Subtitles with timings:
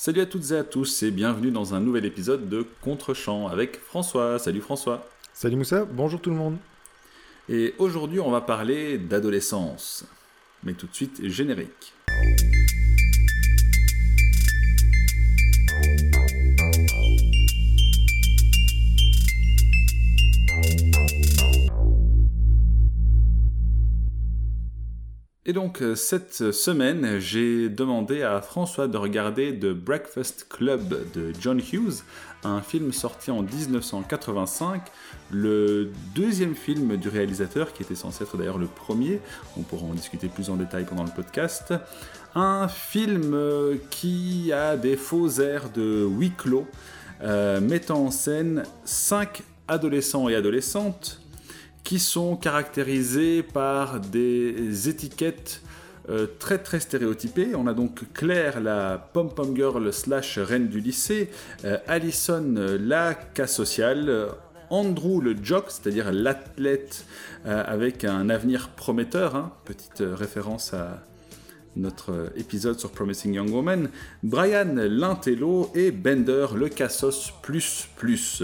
[0.00, 3.80] Salut à toutes et à tous et bienvenue dans un nouvel épisode de Contre-champ avec
[3.80, 4.38] François.
[4.38, 5.04] Salut François.
[5.34, 6.56] Salut Moussa, bonjour tout le monde.
[7.48, 10.04] Et aujourd'hui on va parler d'adolescence.
[10.62, 11.94] Mais tout de suite, générique.
[25.48, 31.32] Et donc euh, cette semaine, j'ai demandé à François de regarder The Breakfast Club de
[31.40, 32.02] John Hughes,
[32.44, 34.82] un film sorti en 1985,
[35.30, 39.22] le deuxième film du réalisateur, qui était censé être d'ailleurs le premier,
[39.56, 41.72] on pourra en discuter plus en détail pendant le podcast,
[42.34, 46.66] un film euh, qui a des faux airs de huis clos,
[47.22, 51.22] euh, mettant en scène cinq adolescents et adolescentes
[51.88, 55.62] qui sont caractérisés par des étiquettes
[56.10, 57.54] euh, très très stéréotypées.
[57.54, 61.30] On a donc Claire, la pom-pom girl slash reine du lycée,
[61.64, 64.28] euh, Allison, la cas sociale,
[64.68, 67.06] Andrew, le jock, c'est-à-dire l'athlète
[67.46, 69.54] euh, avec un avenir prometteur, hein.
[69.64, 71.02] petite référence à
[71.74, 73.88] notre épisode sur Promising Young Woman,
[74.22, 78.42] Brian, l'intello, et Bender, le cassos plus plus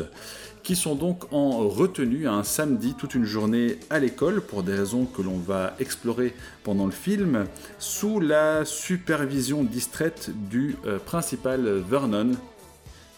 [0.65, 5.05] qui sont donc en retenue un samedi toute une journée à l'école pour des raisons
[5.05, 7.45] que l'on va explorer pendant le film,
[7.79, 12.33] sous la supervision distraite du euh, principal Vernon,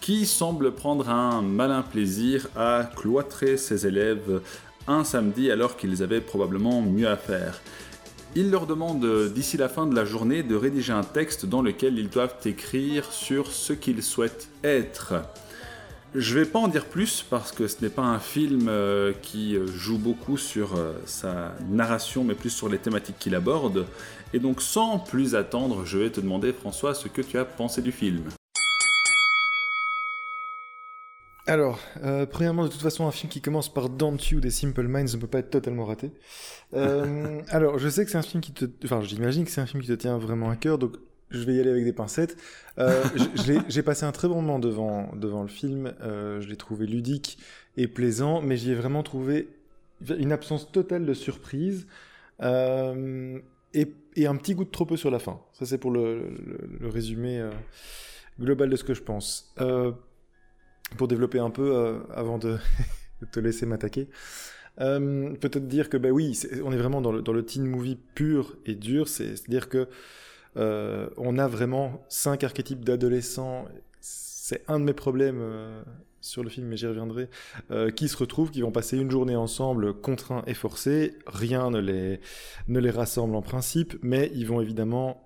[0.00, 4.41] qui semble prendre un malin plaisir à cloîtrer ses élèves
[4.89, 7.61] un samedi alors qu'ils avaient probablement mieux à faire.
[8.34, 11.98] Il leur demande d'ici la fin de la journée de rédiger un texte dans lequel
[11.98, 15.14] ils doivent écrire sur ce qu'ils souhaitent être.
[16.19, 19.55] Je vais pas en dire plus parce que ce n'est pas un film euh, qui
[19.55, 23.84] euh, joue beaucoup sur euh, sa narration, mais plus sur les thématiques qu'il aborde.
[24.33, 27.83] Et donc, sans plus attendre, je vais te demander, François, ce que tu as pensé
[27.83, 28.23] du film.
[31.47, 31.78] Alors,
[32.30, 35.20] premièrement, de toute façon, un film qui commence par Don't You des Simple Minds ne
[35.20, 36.12] peut pas être totalement raté.
[37.51, 38.64] alors, je sais que c'est un film qui te...
[38.85, 40.96] Enfin, j'imagine que c'est un film qui te tient vraiment à cœur, donc
[41.31, 42.37] je vais y aller avec des pincettes.
[42.79, 43.05] Euh,
[43.69, 45.92] j'ai passé un très bon moment devant, devant le film.
[46.01, 47.39] Euh, je l'ai trouvé ludique
[47.77, 49.48] et plaisant, mais j'y ai vraiment trouvé
[50.19, 51.86] une absence totale de surprise
[52.42, 53.39] euh,
[53.75, 53.92] et,
[54.27, 55.41] un petit goût de trop peu sur la fin.
[55.53, 56.31] Ça, c'est pour le,
[56.81, 57.42] le, résumé
[58.41, 59.55] global de ce que je pense.
[60.97, 62.57] Pour développer un peu, avant de,
[63.20, 64.09] de, te laisser m'attaquer.
[64.79, 68.57] Peut-être dire que, bah oui, on est vraiment dans le, dans le teen movie pur
[68.65, 69.09] et dur.
[69.09, 69.89] C'est-à-dire que
[70.56, 73.67] euh, on a vraiment cinq archétypes d'adolescents.
[74.00, 75.83] C'est un de mes problèmes euh,
[76.20, 77.28] sur le film, mais j'y reviendrai,
[77.70, 81.14] euh, qui se retrouvent, qui vont passer une journée ensemble, contraints et forcés.
[81.27, 82.20] Rien ne les,
[82.68, 85.22] ne les rassemble en principe, mais ils vont évidemment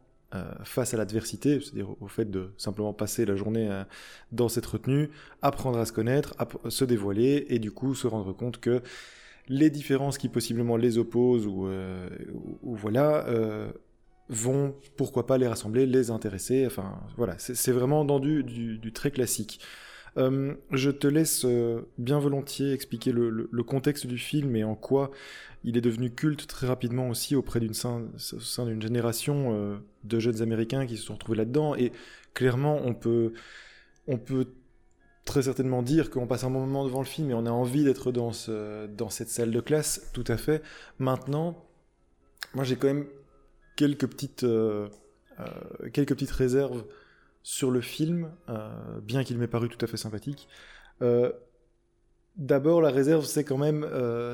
[0.62, 3.68] face à l'adversité, c'est-à-dire au fait de simplement passer la journée
[4.30, 5.10] dans cette retenue,
[5.42, 8.80] apprendre à se connaître, à se dévoiler, et du coup se rendre compte que
[9.48, 11.68] les différences qui possiblement les opposent ou,
[12.62, 13.26] ou voilà
[14.30, 16.64] vont, pourquoi pas, les rassembler, les intéresser.
[16.66, 19.60] Enfin, voilà, c'est vraiment dans du, très classique.
[20.16, 25.12] Euh, je te laisse euh, bien volontiers expliquer le, contexte du film et en quoi
[25.62, 30.18] il est devenu culte très rapidement aussi auprès d'une sein, sein d'une génération euh, de
[30.18, 31.76] jeunes américains qui se sont retrouvés là-dedans.
[31.76, 31.92] Et
[32.34, 33.34] clairement, on peut,
[34.06, 34.46] on peut
[35.24, 38.10] très certainement dire qu'on passe un moment devant le film et on a envie d'être
[38.10, 40.62] dans, ce, dans cette salle de classe, tout à fait.
[40.98, 41.64] Maintenant,
[42.54, 43.06] moi j'ai quand même
[43.80, 44.88] quelques petites, euh,
[45.40, 46.84] euh, quelques petites réserves
[47.42, 48.68] sur le film, euh,
[49.02, 50.48] bien qu'il m'ait paru tout à fait sympathique.
[52.36, 53.86] D'abord, la réserve, c'est quand même,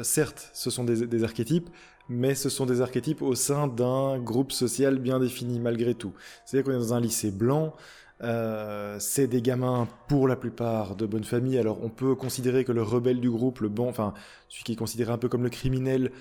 [0.03, 1.71] certes, ce sont des, archétypes,
[2.09, 6.13] mais ce sont des archétypes au sein d'un groupe social bien défini malgré tout.
[6.45, 7.75] C'est-à-dire qu'on est dans un lycée blanc,
[8.21, 11.59] c'est des gamins pour la plupart de bonne famille.
[11.59, 14.13] Alors on peut considérer que le rebelle du groupe, le bon, enfin
[14.49, 16.13] celui qui est considéré un peu comme le criminel,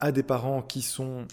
[0.00, 1.26] a des parents qui sont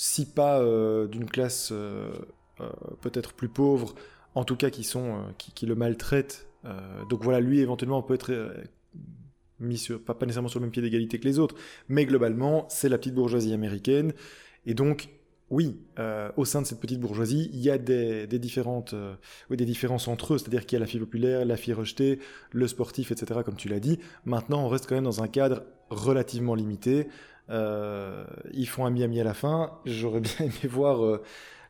[0.00, 2.12] si pas euh, d'une classe euh,
[2.60, 3.96] euh, peut-être plus pauvre,
[4.36, 6.46] en tout cas qui sont qui, le maltraitent.
[7.10, 8.54] donc voilà, lui éventuellement peut être
[9.58, 11.56] mis sur, pas, nécessairement sur le même pied d'égalité que les autres,
[11.88, 14.12] mais globalement c'est la petite bourgeoisie américaine.
[14.66, 15.08] Et donc
[15.50, 15.80] oui,
[16.36, 18.94] au sein de cette petite bourgeoisie, il y a des, différentes,
[19.50, 22.20] des différences entre eux, c'est-à-dire qu'il y a la fille populaire, la fille rejetée,
[22.52, 23.98] le sportif, etc., comme tu l'as dit.
[24.24, 27.08] Maintenant, on reste quand même dans un cadre relativement limité,
[27.50, 29.72] euh, ils font un Miami à la fin.
[29.84, 31.22] J'aurais bien aimé voir euh,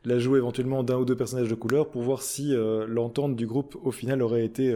[0.04, 3.46] la jouer éventuellement d'un ou deux personnages de couleur pour voir si euh, l'entente du
[3.46, 4.74] groupe au final aurait été,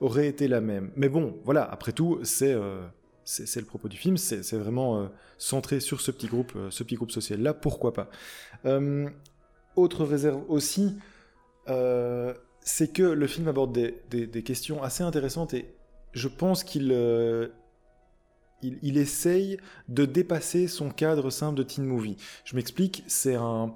[0.00, 0.90] aurait été la même.
[0.96, 2.56] Mais bon, voilà, après tout, c'est
[3.24, 7.10] c'est le propos du film, c'est vraiment centré sur ce petit groupe, ce petit groupe
[7.10, 8.08] social là, pourquoi pas?
[9.74, 10.96] autre réserve aussi,
[11.66, 15.74] c'est que le film aborde des, des, questions assez intéressantes et
[16.16, 17.48] je pense qu'il euh,
[18.62, 19.58] il, essaye
[19.88, 22.16] de dépasser son cadre simple de teen movie.
[22.44, 23.74] Je m'explique, c'est un,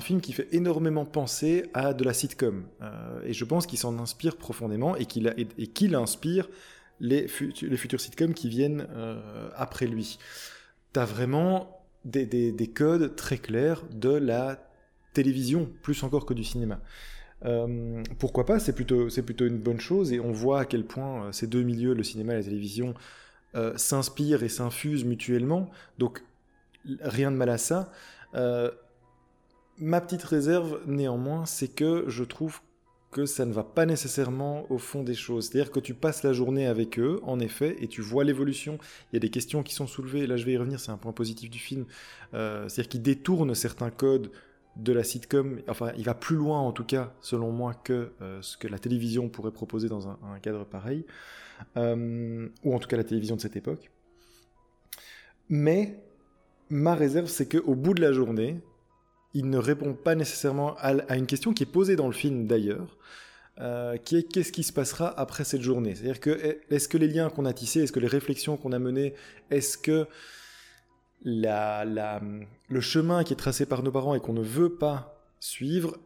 [0.00, 2.64] film qui fait énormément penser à de la sitcom.
[2.80, 6.48] Euh, et je pense qu'il s'en inspire profondément et qu'il inspire
[7.00, 7.26] les,
[7.62, 10.18] les, futurs sitcoms qui viennent euh, après lui.
[10.92, 14.70] T'as vraiment des, des, des, codes très clairs de la
[15.12, 16.80] télévision, plus encore que du cinéma.
[17.44, 21.46] Euh, pourquoi pas C'est plutôt, une bonne chose et on voit à quel point ces
[21.46, 22.94] deux milieux, le cinéma et la télévision,
[23.54, 25.70] euh, s'inspirent et s'infusent mutuellement.
[25.98, 26.22] Donc
[27.00, 27.90] rien de mal à ça.
[28.34, 28.70] Euh,
[29.78, 32.60] ma petite réserve, néanmoins, c'est que je trouve
[33.10, 35.48] que ça ne va pas nécessairement au fond des choses.
[35.48, 38.78] C'est-à-dire que tu passes la journée avec eux, en effet, et tu vois l'évolution.
[39.12, 40.96] Il y a des questions qui sont soulevées, là je vais y revenir, c'est un
[40.96, 41.86] point positif du film.
[42.34, 44.30] Euh, c'est-à-dire qu'il détourne certains codes
[44.76, 48.40] de la sitcom, enfin il va plus loin en tout cas, selon moi, que euh,
[48.42, 51.04] ce que la télévision pourrait proposer dans un, cadre pareil,
[51.76, 53.90] euh, ou en tout cas la télévision de cette époque.
[55.48, 55.98] Mais
[56.68, 58.60] ma réserve, c'est qu'au bout de la journée,
[59.34, 62.46] il ne répond pas nécessairement à, à, une question qui est posée dans le film
[62.46, 62.96] d'ailleurs,
[63.60, 65.94] euh, qui est qu'est-ce qui se passera après cette journée?
[65.94, 68.78] C'est-à-dire que est-ce que les liens qu'on a tissés, est-ce que les réflexions qu'on a
[68.78, 69.14] menées,
[69.50, 70.06] est-ce que
[71.22, 72.20] la, la,
[72.68, 75.96] le chemin qui est tracé par nos parents et qu'on ne veut pas suivre,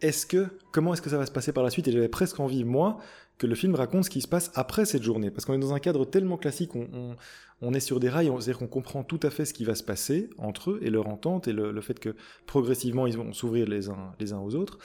[0.00, 1.88] est-ce que comment est-ce que ça va se passer par la suite?
[1.88, 2.98] Et j'avais presque envie, moi,
[3.38, 5.74] que le film raconte ce qui se passe après cette journée, parce qu'on est dans
[5.74, 7.16] un cadre tellement classique, on,
[7.62, 9.82] on, est sur des rails, c'est-à-dire qu'on comprend tout à fait ce qui va se
[9.82, 12.14] passer entre eux et leur entente et le, le fait que
[12.46, 14.78] progressivement ils vont s'ouvrir les uns, les uns aux autres.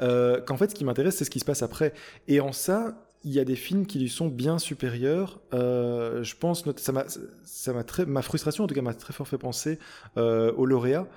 [0.00, 1.94] Euh, qu'en fait, ce qui m'intéresse, c'est ce qui se passe après.
[2.28, 5.40] Et en ça, il y a des films qui lui sont bien supérieurs.
[5.52, 7.04] Euh, je pense, ça m'a,
[7.42, 9.80] ça m'a ma frustration en tout cas m'a très fort fait penser
[10.16, 11.08] euh, au lauréat.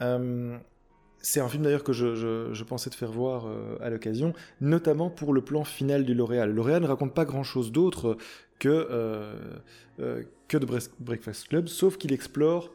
[0.00, 0.56] Euh,
[1.18, 3.48] c'est un film d'ailleurs que je, pensais te faire voir
[3.80, 6.46] à l'occasion, notamment pour le plan final du lauréat.
[6.46, 8.16] Le lauréat ne raconte pas grand-chose d'autre
[8.60, 9.34] que
[9.98, 10.66] que de
[11.00, 12.70] Breakfast Club, sauf qu'il explore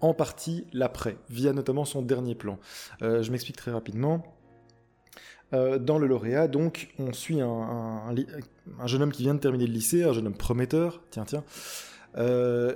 [0.00, 2.58] en partie l'après, via notamment son dernier plan.
[3.00, 4.37] je m'explique très rapidement.
[5.54, 8.14] Euh, dans le lauréat, donc, on suit un, un,
[8.80, 11.42] un, jeune homme qui vient de terminer le lycée, un jeune homme prometteur, tiens, tiens,
[12.18, 12.74] euh,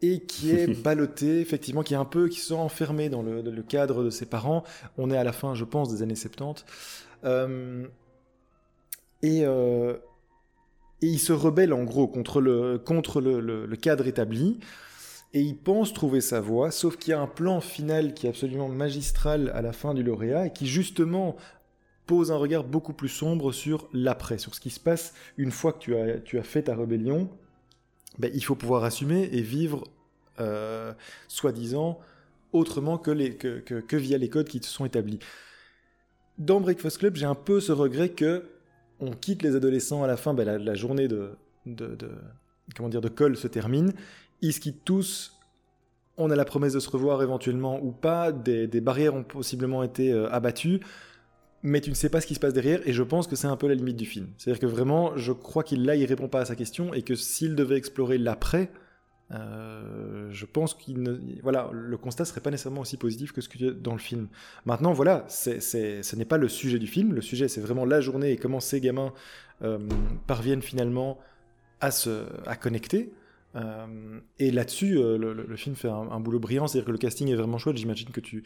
[0.00, 3.42] et qui est ballotté, effectivement, qui est un peu, qui se sent enfermé dans le,
[3.42, 4.64] le, cadre de ses parents.
[4.96, 6.64] On est à la fin, je pense, des années 70.
[7.24, 7.86] Euh,
[9.22, 9.46] et, et
[11.02, 14.60] il se rebelle, en gros, contre le, contre le, le cadre établi
[15.34, 18.28] et il pense trouver sa voie, sauf qu'il y a un plan final qui est
[18.30, 21.36] absolument magistral à la fin du lauréat et qui justement
[22.06, 25.72] pose un regard beaucoup plus sombre sur l'après, sur ce qui se passe une fois
[25.72, 27.30] que tu as, fait ta rébellion.
[28.18, 29.84] Ben, il faut pouvoir assumer et vivre,
[30.40, 30.92] euh,
[31.28, 31.98] soi-disant,
[32.52, 33.36] autrement que, les,
[33.92, 35.18] via les codes qui te sont établis.
[36.38, 38.44] Dans Breakfast Club, j'ai un peu ce regret que
[39.00, 41.30] on quitte les adolescents à la fin, ben, la, journée de,
[42.76, 43.92] comment dire, de colle se termine,
[44.40, 45.34] ils se quittent tous
[46.16, 49.82] on a la promesse de se revoir éventuellement ou pas, des, des barrières ont possiblement
[49.82, 50.80] été euh, abattues,
[51.64, 53.46] mais tu ne sais pas ce qui se passe derrière, et je pense que c'est
[53.46, 54.28] un peu la limite du film.
[54.36, 57.14] C'est-à-dire que vraiment, je crois qu'il là, il répond pas à sa question, et que
[57.14, 58.70] s'il devait explorer l'après,
[59.32, 63.70] euh, je pense qu'il voilà, le constat serait pas nécessairement aussi positif que ce que
[63.70, 64.28] dans le film.
[64.66, 67.14] Maintenant, voilà, c'est, c'est, ce n'est pas le sujet du film.
[67.14, 69.14] Le sujet, c'est vraiment la journée et comment ces gamins
[69.62, 69.78] euh,
[70.26, 71.18] parviennent finalement
[71.80, 73.14] à se, à connecter.
[73.56, 77.36] Euh, et là-dessus, euh, le, film fait un, boulot brillant, c'est-à-dire que le casting est
[77.36, 77.76] vraiment chouette.
[77.76, 78.42] J'imagine que tu,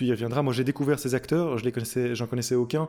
[0.00, 0.42] y reviendras.
[0.42, 2.88] Moi, j'ai découvert ces acteurs, je les connaissais, j'en connaissais aucun.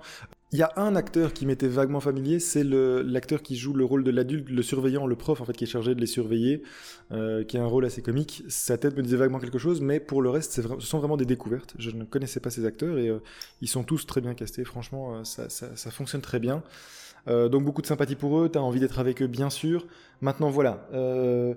[0.51, 4.03] Il y a un acteur qui m'était vaguement familier, c'est l'acteur qui joue le rôle
[4.03, 6.62] de l'adulte, le surveillant, le prof en fait, qui est chargé de les surveiller,
[7.12, 8.43] euh, qui a un rôle assez comique.
[8.48, 11.25] Sa tête me disait vaguement quelque chose, mais pour le reste, ce sont vraiment des
[11.25, 11.75] découvertes.
[11.79, 13.12] Je ne connaissais pas ces acteurs et
[13.62, 14.63] ils sont tous très bien castés.
[14.63, 15.48] Franchement, ça,
[15.91, 16.63] fonctionne très bien.
[17.27, 18.50] Euh, donc beaucoup de sympathie pour eux.
[18.50, 19.88] T'as envie d'être avec eux, bien sûr.
[20.22, 20.88] Maintenant, voilà.
[20.94, 21.53] Euh,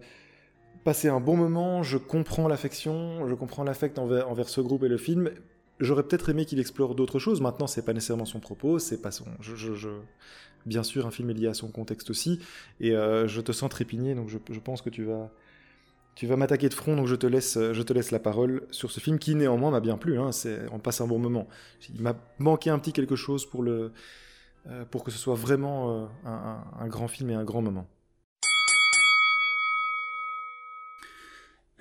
[0.85, 4.99] passer un bon moment, je comprends l'affection, je comprends l'affect envers, ce groupe et le
[4.99, 5.31] film.
[5.81, 7.41] J'aurais peut-être aimé qu'il explore d'autres choses.
[7.41, 9.27] Maintenant, c'est pas nécessairement son propos, c'est pas son.
[10.67, 12.41] Bien sûr, un film est lié à son contexte aussi,
[12.81, 15.31] et euh, je te sens trépigné, donc je, pense que tu vas,
[16.17, 18.91] tu vas m'attaquer de front, donc je te laisse, je te laisse la parole sur
[18.91, 20.19] ce film qui néanmoins m'a bien plu.
[20.19, 20.31] Hein,
[20.73, 21.47] on passe un bon moment.
[21.95, 23.93] Il m'a manqué un petit quelque chose pour le,
[24.91, 27.89] pour que ce soit vraiment euh, un, un, un grand film et un grand moment.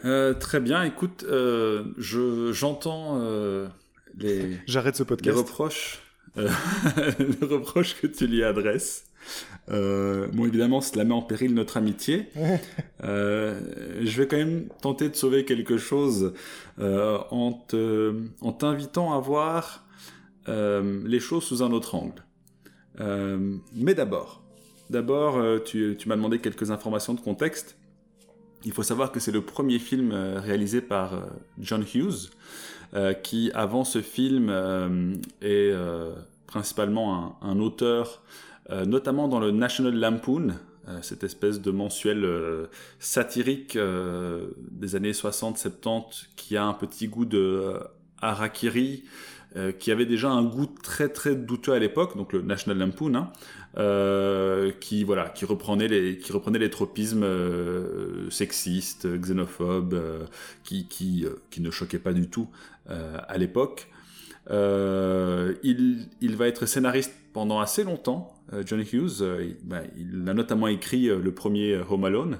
[0.05, 3.67] Euh, très bien, écoute, euh, je, j'entends euh,
[4.17, 5.35] les, J'arrête ce podcast.
[5.35, 6.01] les reproches,
[6.37, 6.49] euh,
[7.19, 9.05] les reproches que tu lui adresses.
[9.69, 12.29] Euh, bon, évidemment, cela met en péril notre amitié.
[13.01, 16.33] je vais quand même tenter de sauver quelque chose
[16.77, 19.85] en, te, en t'invitant à voir
[20.47, 22.23] les choses sous un autre angle.
[22.99, 24.41] Mais d'abord,
[24.89, 27.77] d'abord, tu, tu m'as demandé quelques informations de contexte.
[28.63, 31.13] Il faut savoir que c'est le premier film réalisé par
[31.59, 32.31] John Hughes,
[33.23, 34.49] qui avant ce film
[35.41, 35.73] est
[36.47, 38.23] principalement un, auteur,
[38.71, 40.55] euh, notamment dans le National Lampoon,
[40.87, 47.25] euh, cette espèce de mensuel euh, satirique des années 60-70 qui a un petit goût
[47.25, 47.75] de
[48.21, 49.03] harakiri,
[49.79, 54.71] qui avait déjà un goût très très douteux à l'époque, donc le National Lampoon, hein,
[54.79, 57.25] qui voilà, qui reprenait les qui reprenait les tropismes
[58.29, 59.99] sexistes, xénophobes,
[60.63, 62.49] qui qui, qui ne choquaient pas du tout
[62.87, 63.89] à l'époque.
[64.49, 69.21] Euh, il, il, va être scénariste pendant assez longtemps, euh, John Hughes.
[69.21, 72.37] Euh, ben, il, a notamment écrit le premier Home Alone.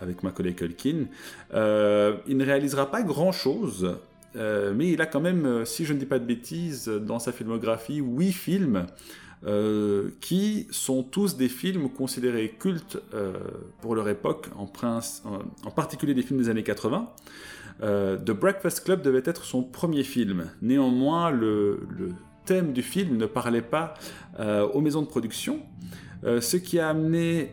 [0.00, 1.06] avec Macaulay Culkin.
[1.52, 3.98] il ne réalisera pas grand-chose,
[4.34, 7.98] mais il a quand même, si je ne dis pas de bêtises, dans sa filmographie,
[7.98, 8.86] huit films
[10.20, 12.98] qui sont tous des films considérés cultes
[13.80, 14.66] pour leur époque, en,
[15.70, 17.08] particulier des films des années 80.
[17.82, 20.50] Euh, The Breakfast Club devait être son premier film.
[20.62, 21.80] Néanmoins, le,
[22.44, 23.94] thème du film ne parlait pas
[24.38, 25.60] euh, aux maisons de production,
[26.24, 27.50] euh, ce qui a amené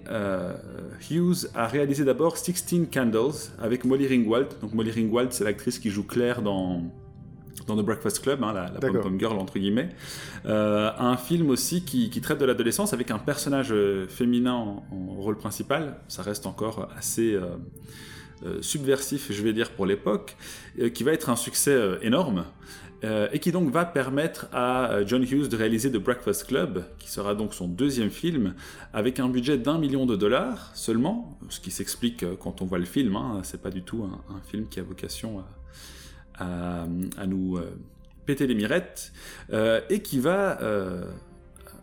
[1.10, 4.48] Hughes à réaliser d'abord 16 Candles avec Molly Ringwald.
[4.62, 6.84] Donc Molly Ringwald, c'est l'actrice qui joue Claire dans
[7.68, 9.90] dans The Breakfast Club, hein, la, la pom girl entre guillemets,
[10.46, 13.74] un film aussi qui, traite de l'adolescence avec un personnage
[14.08, 14.84] féminin en,
[15.20, 15.98] rôle principal.
[16.08, 17.38] Ça reste encore assez
[18.44, 20.36] euh, subversif, je vais dire, pour l'époque,
[20.80, 21.78] euh, qui va être un succès
[23.04, 27.10] euh, et qui donc va permettre à John Hughes de réaliser The Breakfast Club, qui
[27.10, 28.54] sera donc son deuxième film,
[28.94, 32.86] avec un budget d'un million de dollars seulement, ce qui s'explique quand on voit le
[32.86, 35.44] film, hein, c'est pas du tout un, film qui a vocation
[36.38, 36.86] à,
[37.28, 37.60] nous
[38.26, 39.14] péter les mirettes,
[39.90, 40.60] et qui va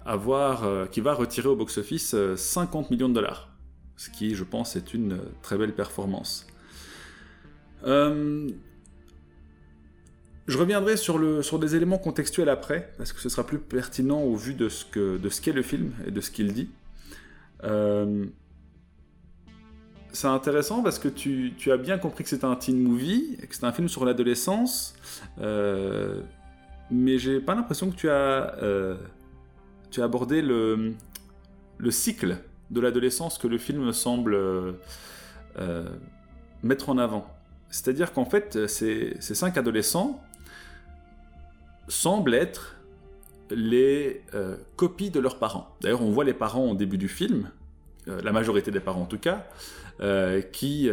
[0.04, 3.48] avoir, qui va retirer au box-office 50 millions de dollars
[3.98, 6.46] ce qui, je pense, est une très belle performance.
[7.84, 8.48] Euh,
[10.48, 14.54] je reviendrai sur, des éléments contextuels après, parce que ce sera plus pertinent au vu
[14.54, 14.84] de ce
[15.40, 16.70] qu'est le film et de ce qu'il dit.
[17.64, 18.26] Euh,
[20.12, 23.66] c'est intéressant parce que tu, as bien compris que c'était un teen movie, que c'était
[23.66, 24.94] un film sur l'adolescence,
[25.40, 26.22] euh,
[26.90, 28.96] mais j'ai pas l'impression que tu as, euh,
[29.98, 30.94] abordé le,
[31.76, 32.38] le cycle
[32.70, 35.88] de l'adolescence que le film semble euh,
[36.62, 37.26] mettre en avant.
[37.70, 40.22] C'est-à-dire qu'en fait, ces, cinq adolescents
[41.88, 42.76] semblent être
[43.50, 45.74] les euh, copies de leurs parents.
[45.80, 47.50] D'ailleurs, on voit les parents au début du film,
[48.06, 49.46] la majorité des parents en tout cas,
[50.52, 50.90] qui,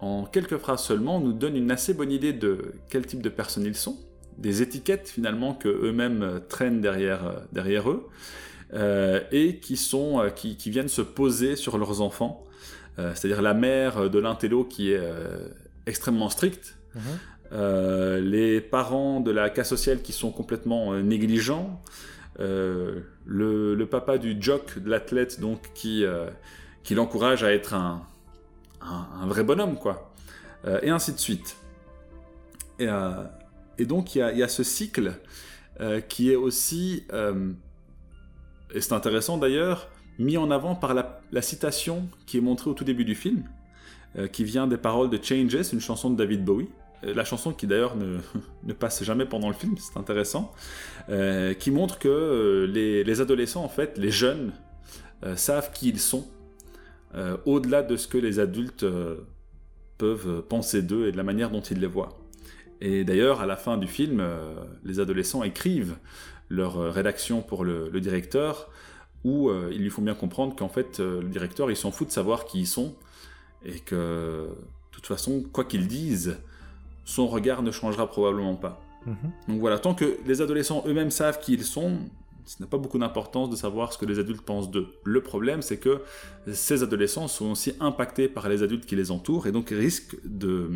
[0.00, 3.64] en quelques phrases seulement, nous donnent une assez bonne idée de quel type de personnes
[3.64, 3.96] ils sont,
[4.36, 8.08] des étiquettes finalement que eux-mêmes traînent derrière, eux,
[8.72, 12.44] euh, et qui, sont, euh, qui, viennent se poser sur leurs enfants.
[12.98, 15.02] Euh, c'est-à-dire la mère de l'intello qui est
[15.86, 16.76] extrêmement stricte,
[17.50, 18.18] mhm.
[18.18, 21.80] les parents de la cas sociale qui sont complètement négligents,
[22.38, 26.04] le, le, papa du jock, de l'athlète, donc qui,
[26.82, 28.02] qui l'encourage à être un,
[28.80, 30.14] un, vrai bonhomme, quoi.
[30.82, 31.56] et ainsi de suite.
[32.78, 32.88] Et,
[33.84, 35.12] donc il y, a ce cycle
[36.08, 37.04] qui est aussi
[38.74, 39.88] et c'est intéressant d'ailleurs,
[40.18, 43.44] mis en avant par la, citation qui est montrée au tout début du film,
[44.16, 46.68] euh, qui vient des paroles de Changes, une chanson de David Bowie.
[47.04, 48.18] Euh, la chanson qui d'ailleurs ne,
[48.64, 50.52] ne, passe jamais pendant le film, c'est intéressant,
[51.08, 54.52] euh, qui montre que les, adolescents, en fait, les jeunes,
[55.36, 56.26] savent qui ils sont,
[57.44, 58.86] au-delà de ce que les adultes
[59.98, 62.18] peuvent penser d'eux et de la manière dont ils les voient.
[62.80, 64.26] Et d'ailleurs, à la fin du film,
[64.82, 65.96] les adolescents écrivent
[66.50, 68.68] leur euh, rédaction pour le, directeur,
[69.24, 72.08] où euh, il lui faut bien comprendre qu'en fait, euh, le directeur, il s'en fout
[72.08, 72.94] de savoir qui ils sont,
[73.64, 76.38] et que, de toute façon, quoi qu'ils disent,
[77.04, 78.80] son regard ne changera probablement pas.
[79.06, 79.16] Mhm.
[79.48, 81.98] Donc voilà, tant que les adolescents eux-mêmes savent qui ils sont,
[82.44, 84.88] ce n'a pas beaucoup d'importance de savoir ce que les adultes pensent d'eux.
[85.04, 86.02] Le problème, c'est que
[86.52, 90.70] ces adolescents sont aussi impactés par les adultes qui les entourent et donc risquent de,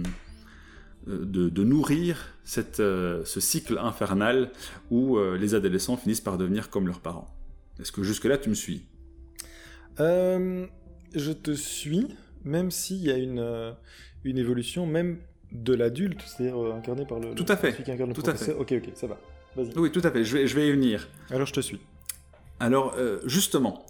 [1.07, 4.51] de, nourrir cette, euh, ce cycle infernal
[4.91, 7.35] où euh, les adolescents finissent par devenir comme leurs parents.
[7.81, 8.87] Est-ce que jusque-là tu me suis?
[10.01, 10.67] Euh,
[11.15, 12.09] Je te suis,
[12.45, 13.75] même s'il y a une,
[14.25, 15.19] une évolution même
[15.55, 17.35] de l'adulte, c'est-à-dire incarné par le...
[17.35, 17.73] Tout à fait.
[18.13, 18.53] tout à fait.
[18.53, 19.17] Ok, ok, ça va.
[19.77, 21.09] Oui, tout à fait, je vais, je vais y venir.
[21.31, 21.81] Alors je te suis.
[22.61, 23.87] Alors, justement,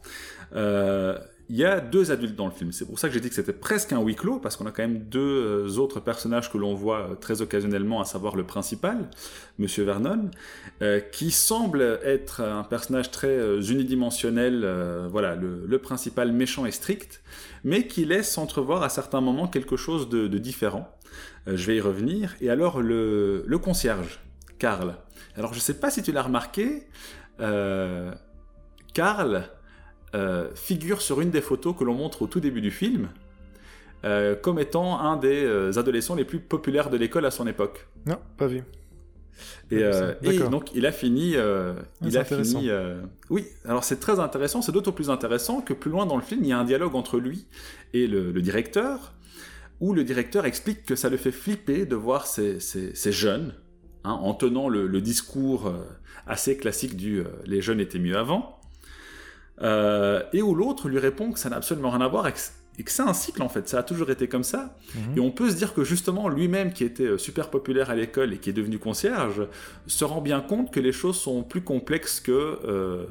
[1.51, 2.73] il y a deux adultes dans le film.
[2.73, 4.71] C'est pour ça que j'ai dit que c'était presque un huis clos, parce qu'on a
[4.71, 5.21] quand même deux
[5.67, 9.11] euh, autres personnages que l'on voit euh, très occasionnellement, à savoir le principal,
[9.59, 10.31] Monsieur Vernon,
[10.81, 14.67] euh, qui semble être un personnage très unidimensionnel,
[15.11, 17.23] voilà, le, principal méchant et strict,
[17.63, 20.94] mais qui laisse entrevoir à certains moments quelque chose de, différent.
[21.47, 22.35] Je vais y revenir.
[22.41, 24.21] Et alors, le, le concierge,
[24.59, 24.97] Karl.
[25.37, 26.87] Alors, je ne sais pas si tu l'as remarqué,
[28.95, 29.51] Karl
[30.15, 33.09] euh, figure sur une des photos que l'on montre au tout début du film
[34.05, 37.89] euh, comme étant un des euh, adolescents les plus populaires de l'école à son époque.
[38.07, 38.63] Non, pas vu.
[39.73, 39.83] Et,
[40.49, 42.71] donc il a fini, ah, il a fini.
[43.29, 44.63] Oui, alors c'est très intéressant.
[44.63, 46.95] C'est d'autant plus intéressant que plus loin dans le film, il y a un dialogue
[46.95, 47.49] entre lui
[47.93, 49.15] et le, directeur,
[49.81, 52.59] où le directeur explique que ça le fait flipper de voir ces,
[53.13, 53.55] jeunes
[54.05, 55.73] hein, en tenant le, le discours
[56.27, 58.61] assez classique du les jeunes étaient mieux avant.
[59.63, 62.91] Euh, et où l'autre lui répond que ça n'a absolument rien à voir et que,
[62.91, 64.77] c'est un cycle en fait, ça a toujours été comme ça.
[64.95, 65.17] Mhm.
[65.17, 68.33] Et on peut se dire que justement lui-même qui était euh, super populaire à l'école
[68.33, 69.47] et qui est devenu concierge,
[69.87, 73.07] se rend bien compte que les choses sont plus complexes que, euh,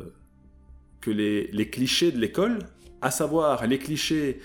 [1.00, 2.60] que les, les, clichés de l'école,
[3.04, 4.40] à savoir les clichés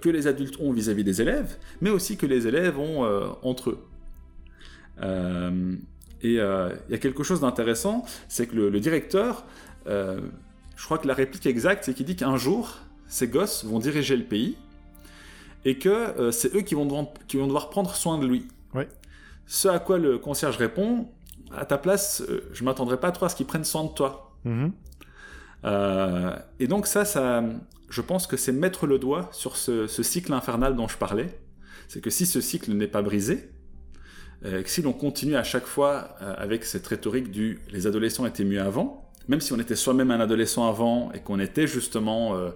[0.00, 3.04] que les adultes ont vis-à-vis des élèves, mais aussi que les élèves ont
[3.42, 3.78] entre eux.
[6.22, 6.40] et il y
[6.94, 9.44] a quelque chose d'intéressant, c'est que le, le directeur
[10.78, 14.16] je crois que la réplique exacte, c'est qu'il dit qu'un jour, ces gosses vont diriger
[14.16, 14.56] le pays
[15.64, 18.46] et que euh, c'est eux qui vont, devoir, qui vont devoir prendre soin de lui.
[19.46, 21.08] Ce à quoi le concierge répond
[21.50, 23.88] À ta place, je euh, je m'attendrai pas trop à ce qu'ils prennent soin de
[23.88, 24.36] toi.
[25.64, 27.42] Euh, et donc, ça, ça,
[27.88, 31.28] je pense que c'est mettre le doigt sur ce, cycle infernal dont je parlais.
[31.88, 33.50] C'est que si ce cycle n'est pas brisé,
[34.42, 38.60] que si l'on continue à chaque fois avec cette rhétorique du les adolescents étaient mieux
[38.60, 42.50] avant, même si on était soi-même un adolescent avant et qu'on était justement euh,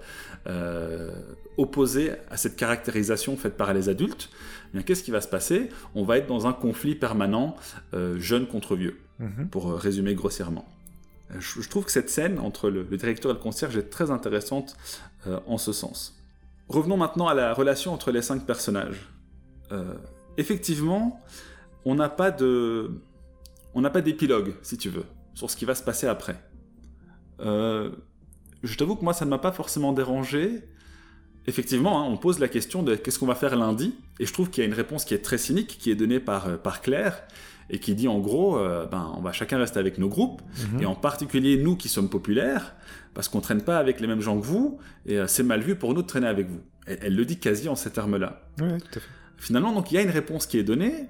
[0.47, 1.11] euh,
[1.59, 4.31] opposé à cette caractérisation faite par les adultes,
[4.75, 5.69] eh qu'est-ce qui va se passer?
[5.95, 7.57] On va être dans un conflit permanent,
[7.93, 9.49] euh, jeune contre vieux, mhm.
[9.51, 10.65] pour résumer grossièrement.
[11.39, 14.77] Je, trouve que cette scène entre le, directeur et le concierge est très intéressante
[15.47, 16.19] en ce sens.
[16.69, 19.09] Revenons maintenant à la relation entre les cinq personnages.
[20.37, 21.21] effectivement,
[21.85, 22.91] on n'a pas de,
[23.75, 25.05] on n'a pas d'épilogue, si tu veux,
[25.35, 26.37] sur ce qui va se passer après.
[27.41, 27.91] Euh,
[28.63, 30.63] je t'avoue que moi, ça ne m'a pas forcément dérangé.
[31.47, 34.51] Effectivement, hein, on pose la question de qu'est-ce qu'on va faire lundi, et je trouve
[34.51, 36.83] qu'il y a une réponse qui est très cynique, qui est donnée par, euh, par
[36.83, 37.25] Claire,
[37.73, 40.43] et qui dit en gros, euh, ben, on va chacun rester avec nos groupes,
[40.75, 40.83] mhm.
[40.83, 42.75] et en particulier nous qui sommes populaires,
[43.15, 45.95] parce qu'on traîne pas avec les mêmes gens que vous, et c'est mal vu pour
[45.95, 46.61] nous de traîner avec vous.
[46.87, 48.43] Elle, le dit quasi en ces termes-là.
[49.37, 51.09] Finalement, donc il y a une réponse qui est donnée,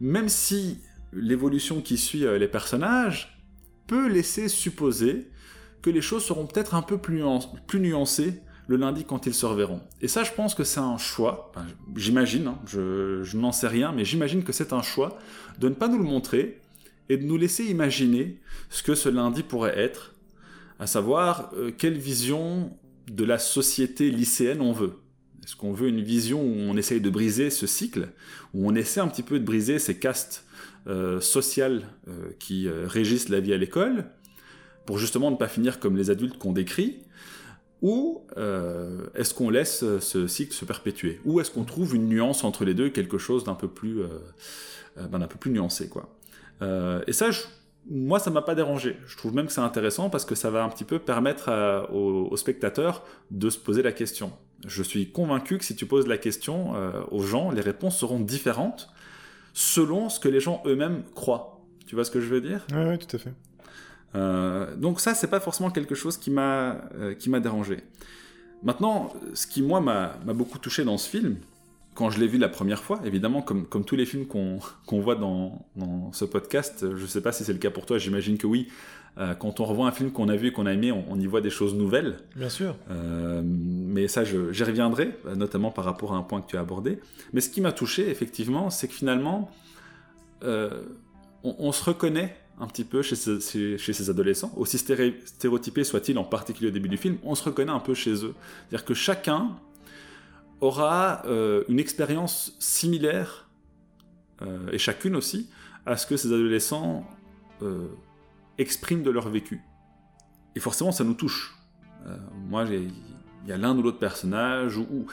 [0.00, 0.80] même si
[1.12, 3.40] l'évolution qui suit les personnages
[3.86, 5.28] peut laisser supposer
[5.82, 7.22] que les choses seront peut-être un peu plus,
[7.66, 9.80] plus nuancées le lundi quand ils se reverront.
[10.00, 11.52] Et ça, je pense que c'est un choix,
[11.96, 15.18] j'imagine, hein, je, n'en sais rien, mais j'imagine que c'est un choix
[15.58, 16.60] de ne pas nous le montrer
[17.08, 18.38] et de nous laisser imaginer
[18.70, 20.14] ce que ce lundi pourrait être,
[20.78, 22.76] à savoir euh, quelle vision
[23.10, 24.94] de la société lycéenne on veut.
[25.44, 28.08] Est-ce qu'on veut une vision où on essaye de briser ce cycle,
[28.54, 30.44] où on essaie un petit peu de briser ces castes
[30.86, 34.06] euh, sociales euh, qui régissent la vie à l'école
[34.86, 36.98] pour justement ne pas finir comme les adultes qu'on décrit
[37.84, 41.20] ou euh, est-ce qu'on laisse ce cycle se perpétuer?
[41.26, 44.08] Ou est-ce qu'on trouve une nuance entre les deux, quelque chose d'un peu plus, euh,
[44.96, 46.08] euh, ben, peu plus nuancé, quoi?
[47.06, 47.28] Et ça,
[47.90, 48.96] moi, ça m'a pas dérangé.
[49.06, 51.50] Je trouve même que c'est intéressant parce que ça va un petit peu permettre
[51.92, 54.32] aux, spectateurs de se poser la question.
[54.66, 56.72] Je suis convaincu que si tu poses la question
[57.10, 58.88] aux gens, les réponses seront différentes
[59.52, 61.60] selon ce que les gens eux-mêmes croient.
[61.86, 62.66] Tu vois ce que je veux dire?
[62.72, 63.34] Oui, tout à fait.
[64.14, 67.78] Euh, donc ça, c'est pas forcément quelque chose qui m'a euh, qui m'a dérangé.
[68.62, 71.36] Maintenant, ce qui moi m'a beaucoup touché dans ce film,
[71.94, 74.60] quand je l'ai vu la première fois, évidemment, comme, comme tous les films qu'on
[75.00, 78.38] voit dans, dans, ce podcast, je sais pas si c'est le cas pour toi, j'imagine
[78.38, 78.68] que oui.
[79.16, 81.26] Euh, quand on revoit un film qu'on a vu et qu'on a aimé, on, y
[81.26, 82.16] voit des choses nouvelles.
[82.34, 82.74] Bien sûr.
[83.44, 87.00] mais ça, j'y reviendrai, notamment par rapport à un point que tu as abordé.
[87.32, 89.50] Mais ce qui m'a touché, effectivement, c'est que finalement,
[90.42, 90.70] on,
[91.44, 96.72] on, se reconnaît un petit peu chez, ces, adolescents, aussi stéréotypés soient-ils en particulier au
[96.72, 98.34] début du film, on se reconnaît un peu chez eux.
[98.68, 99.56] C'est-à-dire que chacun
[100.60, 103.48] aura euh, une expérience similaire,
[104.42, 105.50] euh, et chacune aussi,
[105.84, 107.06] à ce que ces adolescents
[107.62, 107.88] euh,
[108.58, 109.60] expriment de leur vécu.
[110.54, 111.56] Et forcément, ça nous touche.
[112.48, 112.92] moi, il
[113.48, 115.06] y a l'un ou l'autre personnage, ou,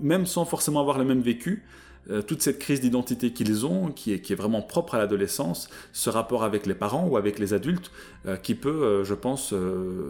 [0.00, 1.64] même sans forcément avoir le même vécu,
[2.10, 5.68] euh, toute cette crise d'identité qu'ils ont, qui est, qui est, vraiment propre à l'adolescence,
[5.92, 7.92] ce rapport avec les parents ou avec les adultes,
[8.26, 9.54] euh, qui peut, euh, je pense,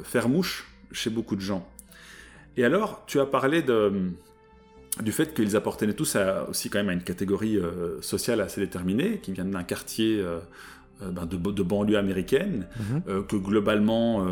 [0.05, 1.69] faire mouche chez beaucoup de gens.
[2.57, 4.11] Et alors, tu as parlé de,
[5.03, 7.59] du fait qu'ils appartenaient tous à, aussi quand même à une catégorie
[8.01, 10.23] sociale assez déterminée, qui vient d'un quartier
[11.01, 13.25] ben, de, de, banlieue américaine, Mhm.
[13.25, 14.27] que globalement,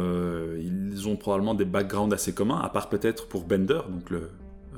[0.59, 4.29] ils ont probablement des backgrounds assez communs, à part peut-être pour Bender, donc le,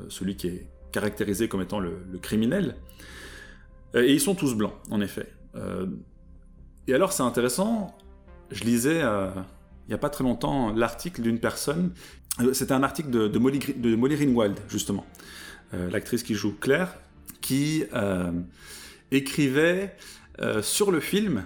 [0.09, 2.77] celui qui est caractérisé comme étant le, le criminel.
[3.95, 5.29] et ils sont tous blancs, en effet.
[6.87, 7.97] et alors, c'est intéressant,
[8.51, 11.93] je lisais il n'y a pas très longtemps l'article d'une personne
[12.53, 15.07] c'était un article de, de, Molly, de Molly Ringwald, justement,
[15.75, 16.95] euh, l'actrice qui joue Claire,
[17.41, 18.33] qui euh,
[19.11, 19.97] écrivait
[20.41, 21.45] euh, sur le film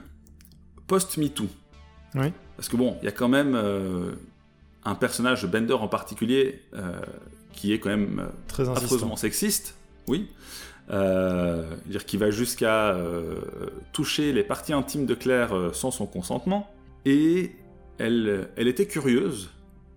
[0.86, 1.48] post-MeToo.
[2.14, 2.32] Oui.
[2.56, 3.54] Parce que bon, il y a quand même
[4.84, 6.62] un personnage de Bender en particulier
[7.56, 9.74] qui est quand même Très affreusement sexiste,
[10.06, 10.28] oui.
[10.88, 12.96] dire qui va jusqu'à
[13.92, 16.70] toucher les parties intimes de Claire sans son consentement.
[17.04, 17.52] Et
[17.98, 19.50] elle, elle était curieuse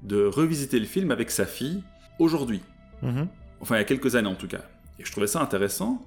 [0.03, 1.83] de revisiter le film avec sa fille
[2.19, 2.61] aujourd'hui.
[3.01, 3.23] Mmh.
[3.61, 4.61] Enfin, il y a quelques années en tout cas.
[4.99, 6.05] Et je trouvais ça intéressant.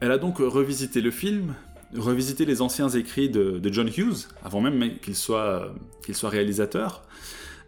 [0.00, 1.54] Elle a donc revisité le film,
[1.96, 7.02] revisité les anciens écrits de, de John Hughes, avant même qu'il soit, qu'il soit réalisateur.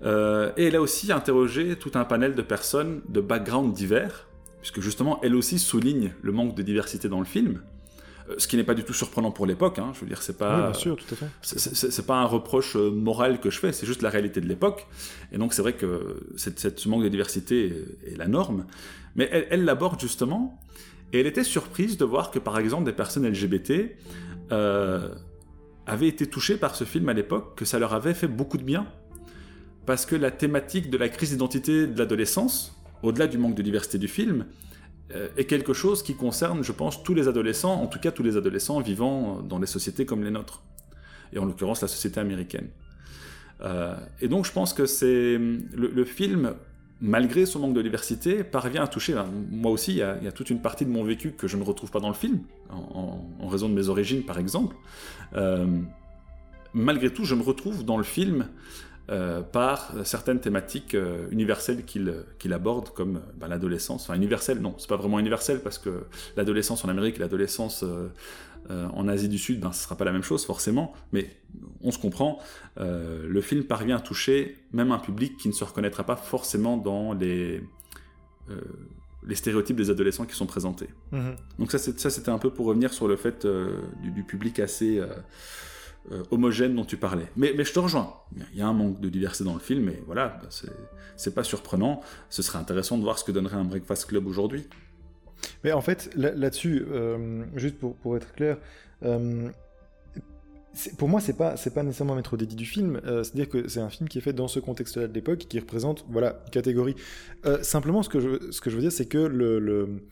[0.05, 4.29] Euh, et elle a aussi interrogé tout un panel de personnes de backgrounds divers,
[4.61, 7.61] puisque justement, elle aussi souligne le manque de diversité dans le film
[8.39, 9.79] ce qui n'est pas du tout surprenant pour l'époque.
[9.79, 9.91] Hein.
[9.95, 10.57] Je veux dire, c'est pas.
[10.57, 11.27] Oui, bien sûr, tout à fait.
[11.43, 14.87] C'est pas un reproche moral que je fais, c'est juste la réalité de l'époque.
[15.33, 18.67] Et donc, c'est vrai que cette, cette, ce manque de diversité est, la norme.
[19.17, 20.61] Mais elle, elle l'aborde justement,
[21.13, 23.93] et elle était surprise de voir que, par exemple, des personnes LGBT
[24.51, 25.09] euh,
[25.87, 28.63] avaient été touchées par ce film à l'époque, que ça leur avait fait beaucoup de
[28.63, 28.87] bien,
[29.87, 33.99] parce que la thématique de la crise d'identité de l'adolescence, au-delà du manque de diversité
[33.99, 34.47] du film,
[35.37, 38.39] est quelque chose qui concerne, je pense, tous les adolescents, en tout cas tous les
[38.39, 40.63] adolescents vivant dans des sociétés comme les nôtres,
[41.35, 42.69] et en l'occurrence la société américaine.
[43.63, 46.55] Euh, et donc je pense que c'est le, le, film,
[47.01, 49.15] malgré son manque de diversité, parvient à toucher.
[49.51, 51.91] Moi aussi, il y, a, toute une partie de mon vécu que je ne retrouve
[51.91, 52.41] pas dans le film,
[52.71, 54.77] en, raison de mes origines par exemple.
[55.35, 55.67] Euh,
[56.75, 58.49] malgré tout, je me retrouve dans le film
[59.11, 64.05] euh, par certaines thématiques euh, universelles qu'il qu aborde, comme ben, l'adolescence.
[64.05, 66.05] Enfin, universelle, non, c'est pas vraiment universel, parce que
[66.37, 68.09] l'adolescence en Amérique et l'adolescence euh,
[68.69, 71.31] en Asie du Sud, ben, ce sera pas la même chose, forcément, mais
[71.83, 72.39] on se comprend.
[72.77, 77.13] le film parvient à toucher même un public qui ne se reconnaîtra pas forcément dans
[77.13, 77.61] les,
[79.27, 80.89] les stéréotypes des adolescents qui sont présentés.
[81.13, 81.31] Mmh.
[81.59, 83.47] Donc ça, c'était un peu pour revenir sur le fait
[84.03, 85.07] du, du, public assez euh,
[86.31, 87.27] homogène dont tu parlais.
[87.37, 88.15] Mais, mais, je te rejoins.
[88.53, 90.49] Il y a un manque de diversité dans le film, et voilà, bah
[91.17, 92.01] c'est pas surprenant.
[92.31, 94.67] Ce serait intéressant de voir ce que donnerait un Breakfast Club aujourd'hui.
[95.65, 98.59] Mais en fait, là-dessus, là euh, juste pour, être clair,
[99.05, 99.49] euh,
[100.99, 103.01] pour moi, c'est pas, pas nécessairement mettre au dédit du film.
[103.05, 105.59] Euh, C'est-à-dire que c'est un film qui est fait dans ce contexte-là de l'époque, qui
[105.59, 106.97] représente, voilà, une catégorie.
[107.63, 110.03] simplement, ce que je, veux dire, c'est que le,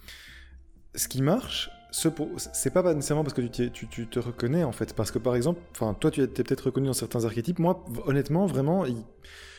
[0.94, 5.18] ce qui marche, c'est pas nécessairement parce que tu, te reconnais en fait, parce que
[5.18, 8.84] par exemple, enfin toi tu t'es peut-être reconnu dans certains archétypes, moi honnêtement vraiment,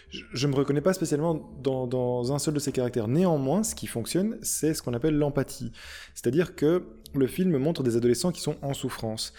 [0.10, 3.08] je, je, me reconnais pas spécialement dans, un seul de ces caractères.
[3.08, 5.72] Néanmoins, ce qui fonctionne, c'est ce qu'on appelle l'empathie,
[6.14, 9.34] c'est-à-dire que le film montre des adolescents qui sont en souffrance.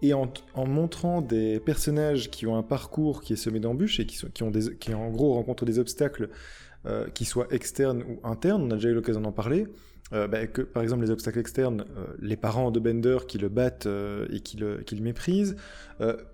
[0.00, 4.42] Et en, montrant des personnages qui ont un parcours qui est semé d'embûches et qui,
[4.42, 6.30] ont qui en gros rencontrent des obstacles
[6.86, 9.66] euh, qui soient externes ou internes, on a déjà eu l'occasion d'en parler,
[10.12, 10.38] euh, bah,
[10.72, 14.40] par exemple les obstacles externes, euh, les parents de Bender qui le battent euh, et
[14.40, 15.56] qui le, qui le méprisent,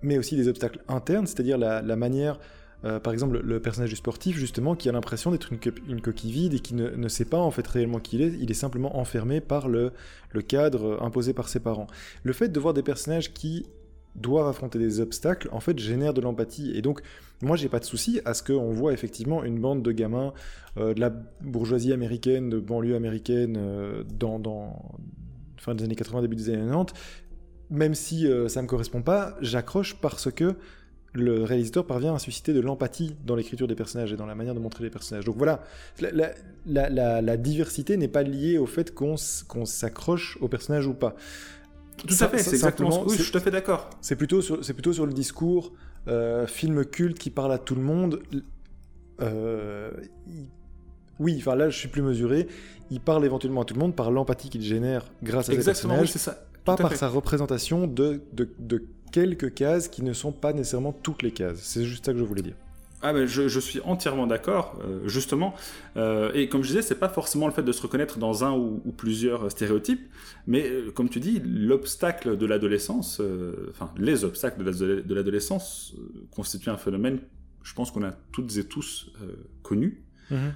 [0.03, 2.39] mais aussi des obstacles internes, c'est-à-dire la, la, manière,
[2.83, 6.53] par exemple le personnage du sportif justement qui a l'impression d'être une, une, coquille vide
[6.53, 8.99] et qui ne, ne, sait pas en fait réellement qui il est, il est simplement
[8.99, 9.91] enfermé par le,
[10.33, 11.87] le cadre imposé par ses parents.
[12.21, 13.65] Le fait de voir des personnages qui
[14.15, 16.71] doivent affronter des obstacles, en fait, génère de l'empathie.
[16.75, 17.01] Et donc,
[17.41, 20.33] moi, j'ai pas de souci à ce qu'on voit effectivement une bande de gamins
[20.77, 21.09] euh, de la
[21.41, 24.91] bourgeoisie américaine, de banlieue américaine, euh, dans, dans
[25.57, 26.93] fin des années 80, début des années 90.
[27.71, 30.55] Même si euh, ça me correspond pas, j'accroche parce que
[31.15, 34.53] le réalisateur parvient à susciter de l'empathie dans l'écriture des personnages et dans la manière
[34.53, 35.23] de montrer les personnages.
[35.23, 35.63] Donc voilà,
[36.01, 41.15] la, la, diversité n'est pas liée au fait qu'on qu s'accroche aux personnages ou pas.
[41.97, 43.03] Tout à fait, c'est exactement.
[43.03, 43.89] Oui, je suis tout à fait d'accord.
[44.01, 45.73] C'est plutôt sur, c'est plutôt sur le discours
[46.07, 48.21] euh, film culte qui parle à tout le monde.
[49.21, 49.91] Euh,
[50.27, 50.49] il...
[51.19, 52.47] Oui, enfin là, je suis plus mesuré.
[52.91, 56.01] Il parle éventuellement à tout le monde par l'empathie qu'il génère grâce à exactement, ses
[56.01, 56.45] personnages, oui, ça.
[56.65, 56.97] pas par fait.
[56.97, 61.59] sa représentation de, de, de quelques cases qui ne sont pas nécessairement toutes les cases.
[61.61, 62.55] C'est juste ça que je voulais dire.
[63.07, 65.53] Ah ben je, je, suis entièrement d'accord, euh, justement.
[65.95, 68.53] Euh, et comme je disais, c'est pas forcément le fait de se reconnaître dans un
[68.53, 70.09] ou, ou plusieurs stéréotypes,
[70.47, 73.21] mais euh, comme tu dis, l'obstacle de l'adolescence,
[73.69, 75.93] enfin les obstacles de l'adolescence
[76.31, 77.19] constituent un phénomène,
[77.61, 79.11] je pense qu'on a toutes et tous
[79.61, 80.01] connu.
[80.31, 80.53] Mhm.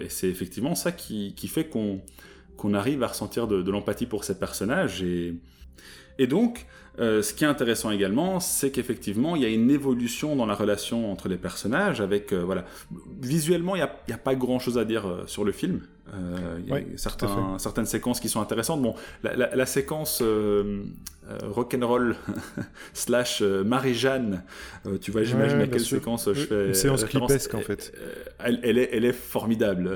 [0.00, 2.00] et c'est effectivement ça qui, qui fait qu'on
[2.56, 5.04] qu'on arrive à ressentir de, de l'empathie pour ces personnages.
[5.04, 5.36] Et,
[6.18, 6.66] et donc,
[6.98, 10.54] euh, ce qui est intéressant également, c'est qu'effectivement, il y a une évolution dans la
[10.54, 12.00] relation entre les personnages.
[12.00, 12.64] Avec, euh, voilà,
[13.20, 15.82] visuellement, il n'y a, a, pas grand-chose à dire euh, sur le film.
[16.12, 18.82] il y a certains, certaines séquences qui sont intéressantes.
[18.82, 20.22] Bon, la, la, la séquence
[21.44, 22.16] rock'n'roll
[22.92, 24.42] slash Marie-Jeanne,
[25.00, 26.66] tu vois, j'imagine à quelle séquence je fais.
[26.68, 27.92] Une séance clipesque, en fait.
[28.40, 29.88] Elle, elle, est, elle est formidable,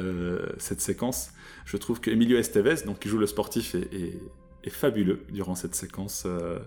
[0.59, 1.33] cette séquence.
[1.65, 4.21] Je trouve que Emilio Estevez, donc qui joue le sportif, est, est
[4.65, 6.25] est fabuleux durant cette séquence.
[6.27, 6.59] Euh,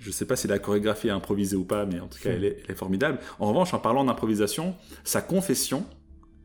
[0.00, 2.30] je ne sais pas si la chorégraphie est improvisée ou pas, mais en tout cas,
[2.30, 3.18] elle est, formidable.
[3.38, 5.84] En revanche, en parlant d'improvisation, sa confession,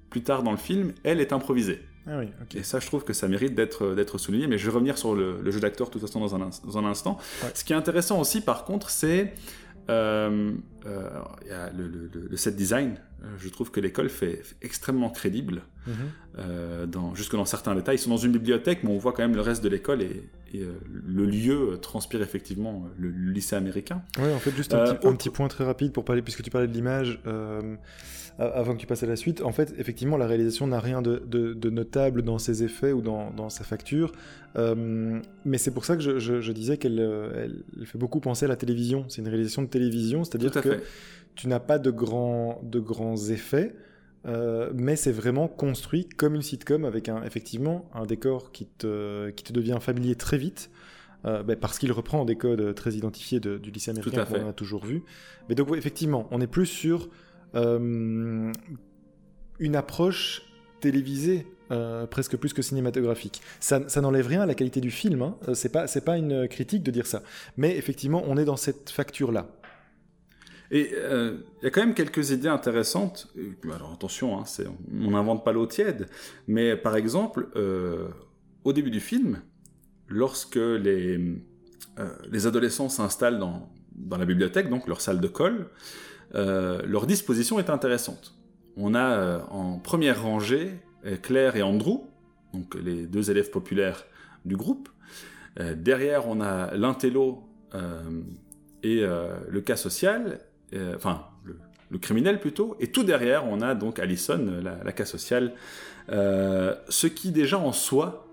[0.09, 1.79] plus tard dans le film, elle est improvisée.
[2.05, 4.47] Ah oui, Et ça, je trouve que ça mérite d'être souligné.
[4.47, 6.85] Mais je vais revenir sur le, jeu d'acteur, de toute façon, dans un, dans un
[6.85, 7.17] instant.
[7.53, 9.33] Ce qui est intéressant aussi, par contre, c'est
[9.89, 10.51] euh,
[10.85, 12.95] euh, le, set design.
[13.37, 16.87] Je trouve que l'école fait, extrêmement crédible, mhm.
[16.87, 17.95] dans, jusque dans certains détails.
[17.95, 20.23] Ils sont dans une bibliothèque, mais on voit quand même le reste de l'école et,
[20.53, 20.73] et euh,
[21.05, 24.03] le lieu transpire effectivement le, lycée américain.
[24.19, 26.51] Oui, en fait, juste un, petit, un, petit, point très rapide pour parler, puisque tu
[26.51, 27.75] parlais de l'image, euh,
[28.37, 29.41] avant que tu passes à la suite.
[29.41, 33.31] En fait, effectivement, la réalisation n'a rien de, de, notable dans ses effets ou dans,
[33.31, 34.11] dans sa facture,
[34.55, 38.49] euh, mais c'est pour ça que je, je, disais qu'elle elle fait beaucoup penser à
[38.49, 39.05] la télévision.
[39.09, 40.83] C'est une réalisation de télévision, c'est-à-dire que fait.
[41.35, 43.73] tu n'as pas de grands, de grands effets.
[44.25, 49.29] Euh, mais c'est vraiment construit comme une sitcom avec un, effectivement un décor qui te,
[49.31, 50.69] qui te devient familier très vite.
[51.25, 54.53] Euh, ben, parce qu'il reprend des codes très identifiés de, du lycée américain qu'on a
[54.53, 55.03] toujours vu.
[55.47, 57.07] Mais donc effectivement, on est plus sur
[57.55, 58.51] euh,
[59.59, 60.41] une approche
[60.81, 63.41] télévisée, euh, presque plus que cinématographique.
[63.61, 65.37] Ça, ça n'enlève rien à la qualité du film, hein.
[65.53, 67.23] c'est pas, c'est pas une critique de dire ça.
[67.55, 69.47] Mais effectivement, on est dans cette facture-là.
[70.73, 73.31] Et euh, il y a quand même quelques idées intéressantes.
[73.63, 74.43] Alors attention, hein,
[74.91, 76.07] on n'invente pas l'eau tiède.
[76.47, 78.07] Mais par exemple, euh,
[78.63, 79.43] au début du film,
[80.07, 81.37] lorsque les,
[81.99, 83.69] euh, les adolescents s'installent dans,
[84.09, 85.69] la bibliothèque, donc leur salle de colle,
[86.33, 88.35] leur disposition est intéressante.
[88.75, 90.71] On a en première rangée
[91.21, 92.07] Claire et Andrew,
[92.55, 94.03] donc les deux élèves populaires
[94.43, 94.89] du groupe.
[95.75, 97.43] derrière, on a l'intello
[98.81, 100.52] et le cas social, euh,
[100.95, 105.53] enfin le, criminel plutôt, et tout derrière on a donc Allison, la, cas sociale,
[106.09, 108.27] euh, ce qui déjà en soi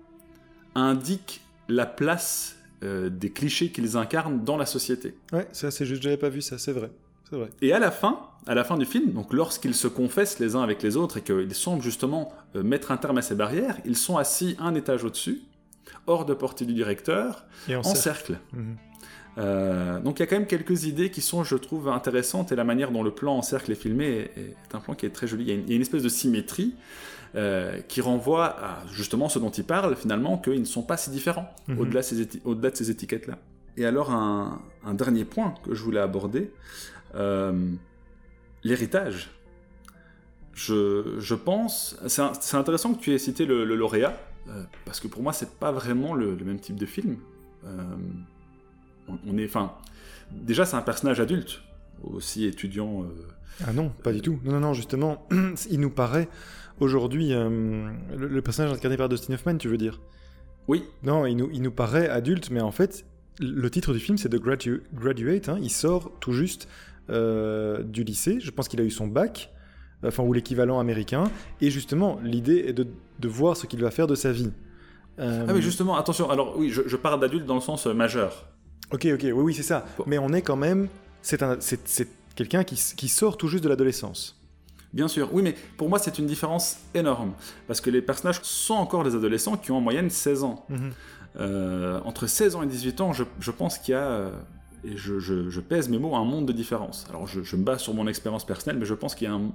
[0.73, 5.15] indique la place euh, des clichés qu'ils incarnent dans la société.
[5.31, 6.89] Ouais, c'est assez juste, j'avais pas vu ça, c'est vrai.
[7.31, 7.49] Vrai.
[7.61, 10.63] Et à la fin, à la fin du film, donc lorsqu'ils se confessent les uns
[10.63, 14.17] avec les autres et qu'ils semblent justement mettre un terme à ces barrières, ils sont
[14.17, 15.41] assis un étage au-dessus,
[16.07, 18.37] hors de portée du directeur, en, cercle.
[18.51, 18.75] Mhm.
[19.37, 22.55] Euh, donc il y a quand même quelques idées qui sont, je trouve, intéressantes et
[22.55, 25.27] la manière dont le plan en cercle est filmé est, un plan qui est très
[25.27, 25.43] joli.
[25.43, 26.75] Il y a une, espèce de symétrie
[27.35, 31.11] euh, qui renvoie à justement ce dont il parle, finalement, qu'ils ne sont pas si
[31.11, 31.79] différents mhm.
[31.79, 32.01] au-delà,
[32.71, 33.37] de ces étiquettes-là.
[33.77, 34.59] Et alors un,
[34.93, 36.51] dernier point que je voulais aborder,
[37.15, 37.71] euh,
[38.63, 39.31] l'héritage.
[40.53, 44.15] Je, pense, c'est intéressant que tu aies cité le, lauréat,
[44.85, 47.17] parce que pour moi c'est pas vraiment le, le, même type de film
[49.07, 49.73] on, est, enfin,
[50.31, 51.61] déjà c'est un personnage adulte,
[52.03, 53.03] aussi étudiant.
[53.03, 53.07] Euh,
[53.65, 54.39] ah non, pas du tout.
[54.43, 55.27] Non, non, non, justement,
[55.69, 56.29] il nous paraît
[56.79, 60.01] aujourd'hui euh, le, personnage incarné par Dustin Hoffman, tu veux dire?
[60.67, 60.83] Oui.
[61.03, 63.05] Non, il nous, il nous paraît adulte, mais en fait,
[63.39, 65.49] le titre du film c'est The Graduate.
[65.49, 65.57] Hein.
[65.61, 66.67] il sort tout juste
[67.09, 68.39] euh, du lycée.
[68.39, 69.51] Je pense qu'il a eu son bac,
[70.05, 71.25] enfin ou l'équivalent américain.
[71.59, 72.87] Et justement, l'idée est de,
[73.19, 74.51] de voir ce qu'il va faire de sa vie.
[75.17, 76.31] Ah mais justement, attention.
[76.31, 78.50] Alors oui, je, je parle d'adulte dans le sens majeur.
[78.91, 79.85] Ok, ok, oui, oui, c'est ça.
[80.05, 80.87] Mais on est quand même.
[81.21, 81.39] C'est
[82.35, 84.37] quelqu'un qui, qui, sort tout juste de l'adolescence.
[84.93, 87.33] Bien sûr, oui, mais pour moi, c'est une différence énorme.
[87.67, 90.65] Parce que les personnages sont encore des adolescents qui ont en moyenne 16 ans.
[90.69, 90.91] Mhm.
[91.39, 94.03] Euh, entre 16 ans et 18 ans, je, je pense qu'il y a.
[94.03, 94.31] Euh,
[94.83, 97.05] et je, je, pèse mes mots, un monde de différence.
[97.09, 99.51] Alors je, me base sur mon expérience personnelle, mais je pense qu'il y a un,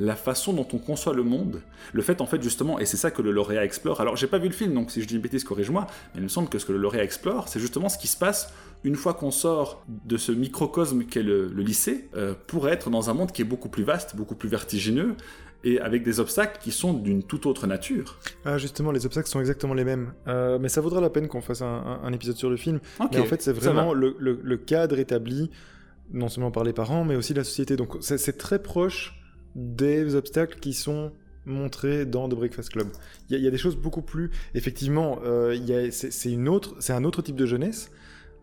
[0.00, 3.12] la façon dont on conçoit le monde, le fait en fait justement, et c'est ça
[3.12, 4.00] que le lauréat explore.
[4.00, 6.24] Alors j'ai pas vu le film, donc si je dis une bêtise, corrige-moi, mais il
[6.24, 8.52] me semble que ce que le lauréat explore, c'est justement ce qui se passe
[8.84, 13.14] une fois qu'on sort de ce microcosme qu'est le, lycée, euh, pour être dans un
[13.14, 15.16] monde qui est beaucoup plus vaste, beaucoup plus vertigineux,
[15.64, 18.18] et avec des obstacles qui sont d'une toute autre nature.
[18.44, 20.12] Ah, justement, les obstacles sont exactement les mêmes.
[20.28, 22.80] Euh, mais ça vaudra la peine qu'on fasse un, épisode sur le film.
[23.10, 25.50] mais en fait, c'est vraiment le, cadre établi,
[26.12, 27.76] non seulement par les parents, mais aussi la société.
[27.76, 29.18] Donc, c'est très proche
[29.54, 31.12] des obstacles qui sont
[31.46, 32.88] montrés dans The Breakfast Club.
[33.30, 34.30] Il y, a des choses beaucoup plus.
[34.54, 35.56] Effectivement, euh,
[35.90, 37.90] c'est un autre type de jeunesse.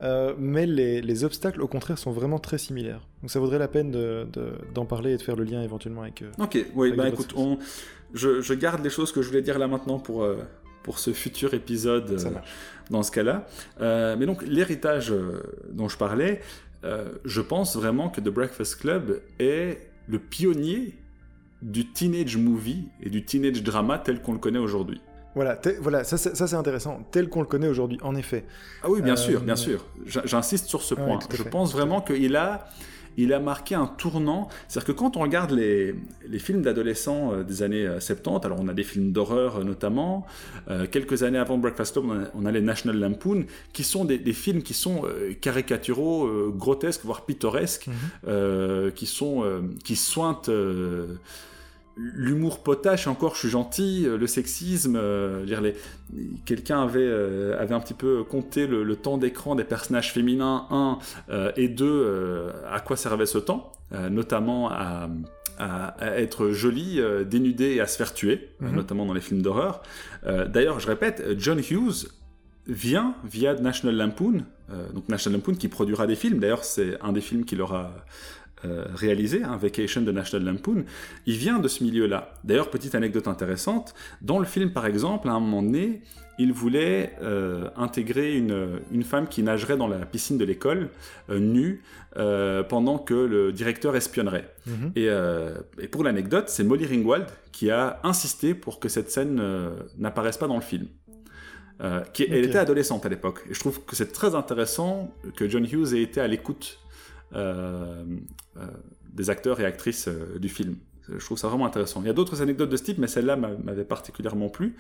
[0.04, 3.02] Euh, mais les, les, obstacles, au contraire, sont vraiment très similaires.
[3.22, 6.24] Donc ça vaudrait la peine d'en de, parler et de faire le lien éventuellement avec.
[6.24, 7.60] Euh, ok, oui, bah écoute, on,
[8.14, 10.38] je, je, garde les choses que je voulais dire là maintenant pour, euh,
[10.84, 12.18] pour ce futur épisode
[12.90, 13.48] dans ce cas-là.
[13.80, 15.14] mais donc, l'héritage
[15.70, 16.42] dont je parlais,
[16.84, 20.96] je pense vraiment que The Breakfast Club est le pionnier
[21.62, 25.00] du teenage movie et du teenage drama tel qu'on le connaît aujourd'hui.
[25.36, 28.44] Voilà, voilà ça, ça c'est intéressant, tel qu'on le connaît aujourd'hui, en effet.
[28.84, 29.86] Ah oui, bien sûr, bien euh, sûr.
[30.06, 31.20] J'insiste sur ce point.
[31.34, 32.68] Je pense vraiment qu'il a,
[33.16, 34.50] il a marqué un tournant.
[34.68, 35.96] C'est-à-dire que quand on regarde les,
[36.28, 40.26] les films d'adolescents euh, des années 70, euh, alors on a des films d'horreur notamment,
[40.92, 44.64] quelques années avant Breakfast Club, on a, les National Lampoon, qui sont des, des films
[44.64, 45.04] qui sont
[45.40, 48.92] caricaturaux, grotesques, voire pittoresques, mhm.
[48.92, 49.44] qui, sont,
[49.84, 50.50] qui sointent
[51.98, 55.76] l'humour potache, encore je suis gentil, euh, le sexisme, euh, les...
[56.46, 61.00] quelqu'un avait, euh, avait un petit peu compté le, temps d'écran des personnages féminins, un,
[61.56, 63.72] et deux, à quoi servait ce temps,
[64.12, 65.10] notamment à,
[66.02, 68.76] être joli, dénudé et à se faire tuer, mhm.
[68.76, 69.82] notamment dans les films d'horreur.
[70.24, 72.10] D'ailleurs, je répète, John Hughes
[72.68, 74.44] vient via National Lampoon,
[74.94, 77.92] donc National Lampoon qui produira des films, d'ailleurs c'est un des films qu'il aura
[78.64, 80.86] euh, réalisé, un Vacation de National Lampoon,
[81.26, 82.36] il vient de ce milieu-là.
[82.44, 86.02] D'ailleurs, petite anecdote intéressante, dans le film par exemple, à un moment donné,
[86.38, 90.90] il voulait euh, intégrer une, une, femme qui nagerait dans la piscine de l'école,
[91.30, 91.82] euh, nue,
[92.70, 94.54] pendant que le directeur espionnerait.
[94.68, 94.92] Mhm.
[94.96, 95.08] et,
[95.82, 99.42] et, pour l'anecdote, c'est Molly Ringwald qui a insisté pour que cette scène
[99.98, 100.88] n'apparaisse pas dans le film.
[102.14, 103.46] qui, Elle était adolescente à l'époque.
[103.50, 106.82] Et je trouve que c'est très intéressant que John Hughes ait été à l'écoute
[107.34, 110.76] des acteurs et actrices euh, du film.
[111.10, 112.02] Je trouve ça vraiment intéressant.
[112.02, 114.78] Il y a d'autres anecdotes de ce type, mais celle-là m'avait particulièrement plu.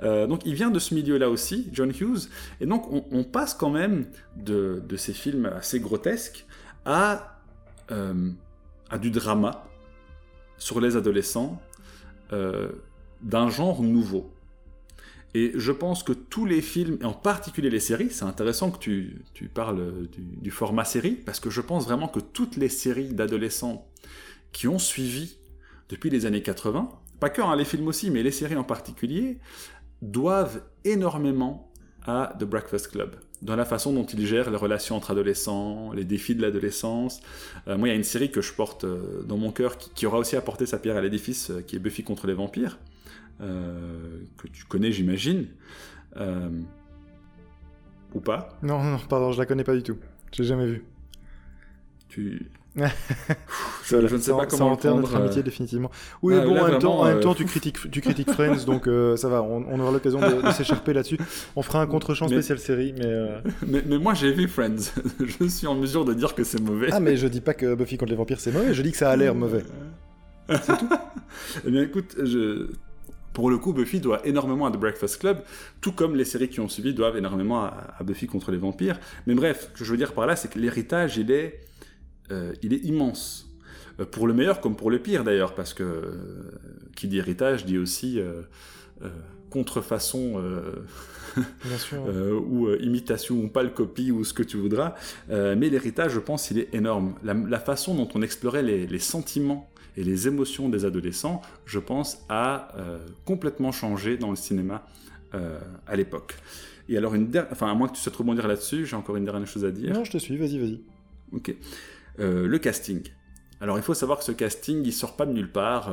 [0.00, 4.06] donc il vient de ce milieu-là aussi, John Hughes, et donc on, passe quand même
[4.36, 6.46] de, ces films assez grotesques
[6.86, 7.38] à
[8.98, 9.66] du drama
[10.56, 11.60] sur les adolescents
[12.30, 14.33] d'un genre nouveau.
[15.34, 18.78] Et je pense que tous les films, et en particulier les séries, c'est intéressant que
[18.78, 23.12] tu, tu parles du, format série, parce que je pense vraiment que toutes les séries
[23.12, 23.88] d'adolescents
[24.52, 25.36] qui ont suivi
[25.88, 29.38] depuis les années 80, pas que hein, les films aussi, mais les séries en particulier,
[30.02, 31.72] doivent énormément
[32.06, 36.04] à The Breakfast Club, dans la façon dont ils gèrent les relations entre adolescents, les
[36.04, 37.20] défis de l'adolescence.
[37.66, 39.90] Euh, moi, il y a une série que je porte euh, dans mon cœur qui,
[39.90, 42.78] qui, aura aussi apporté sa pierre à l'édifice, euh, qui est Buffy contre les vampires.
[43.40, 45.46] Euh, que tu connais, j'imagine.
[46.16, 46.48] Euh,
[48.14, 49.98] ou pas Non, non, pardon, je la connais pas du tout.
[50.32, 50.84] J'ai jamais vu.
[52.08, 52.50] Tu.
[53.84, 55.44] je, ne sais pas comment enterre notre amitié euh.
[55.44, 55.92] définitivement.
[56.22, 59.28] Oui, bon, en, même temps, en, même temps, tu critiques, tu critiques Friends, donc ça
[59.28, 59.42] va.
[59.42, 61.18] On, aura l'occasion de, s'écharper là-dessus.
[61.54, 63.98] On fera un contre-champ spécial série, mais, mais, mais.
[63.98, 64.92] moi, j'ai vu Friends.
[65.20, 66.88] je suis en mesure de dire que c'est mauvais.
[66.92, 68.74] Ah, mais je dis pas que Buffy contre les vampires c'est mauvais.
[68.74, 69.64] Je dis que ça a l'air mauvais.
[70.48, 70.88] C'est tout.
[71.66, 72.68] eh bien, écoute, je
[73.34, 75.42] pour le coup, Buffy doit énormément à The Breakfast Club,
[75.80, 78.98] tout comme les séries qui ont suivi doivent énormément à, Buffy contre les vampires.
[79.26, 81.60] Mais bref, ce que je veux dire par là, c'est que l'héritage, il est,
[82.30, 83.50] euh, il est immense.
[83.98, 86.12] Euh, pour le meilleur comme pour le pire d'ailleurs, parce que euh,
[86.94, 88.20] qui dit héritage dit aussi
[89.50, 90.40] contrefaçon
[91.92, 94.94] ou imitation ou pas le copie ou ce que tu voudras.
[95.28, 97.16] mais l'héritage, je pense, il est énorme.
[97.24, 102.24] La, façon dont on explorait les, les sentiments et les émotions des adolescents, je pense,
[102.28, 104.86] a euh, complètement changé dans le cinéma
[105.34, 106.34] euh, à l'époque.
[106.88, 109.46] Et alors, une enfin, à moins que tu souhaites rebondir là-dessus, j'ai encore une dernière
[109.46, 109.92] chose à dire.
[109.92, 110.80] Non, je te suis, vas-y, vas-y.
[111.32, 111.54] Ok.
[112.18, 113.02] Euh, le casting.
[113.60, 115.90] Alors, il faut savoir que ce casting, il sort pas de nulle part.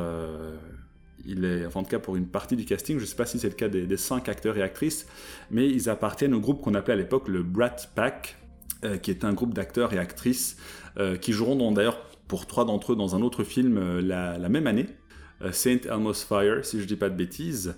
[1.25, 3.39] il est, enfin, en tout cas, pour une partie du casting, je sais pas si
[3.39, 5.07] c'est le cas des, des, cinq acteurs et actrices,
[5.51, 8.37] mais ils appartiennent au groupe qu'on appelait à l'époque le Brat Pack,
[9.03, 10.57] qui est un groupe d'acteurs et actrices
[11.21, 14.87] qui joueront d'ailleurs pour trois d'entre eux dans un autre film euh, la, même année,
[15.41, 17.75] euh, Saint Elmo's Fire, si je dis pas de bêtises,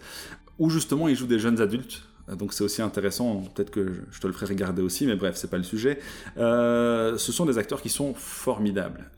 [0.60, 2.04] où justement ils jouent des jeunes adultes.
[2.30, 5.38] Euh, donc c'est aussi intéressant, peut-être que je te le ferai regarder aussi, mais bref,
[5.38, 5.98] c'est pas le sujet.
[6.38, 9.10] ce sont des acteurs qui sont formidables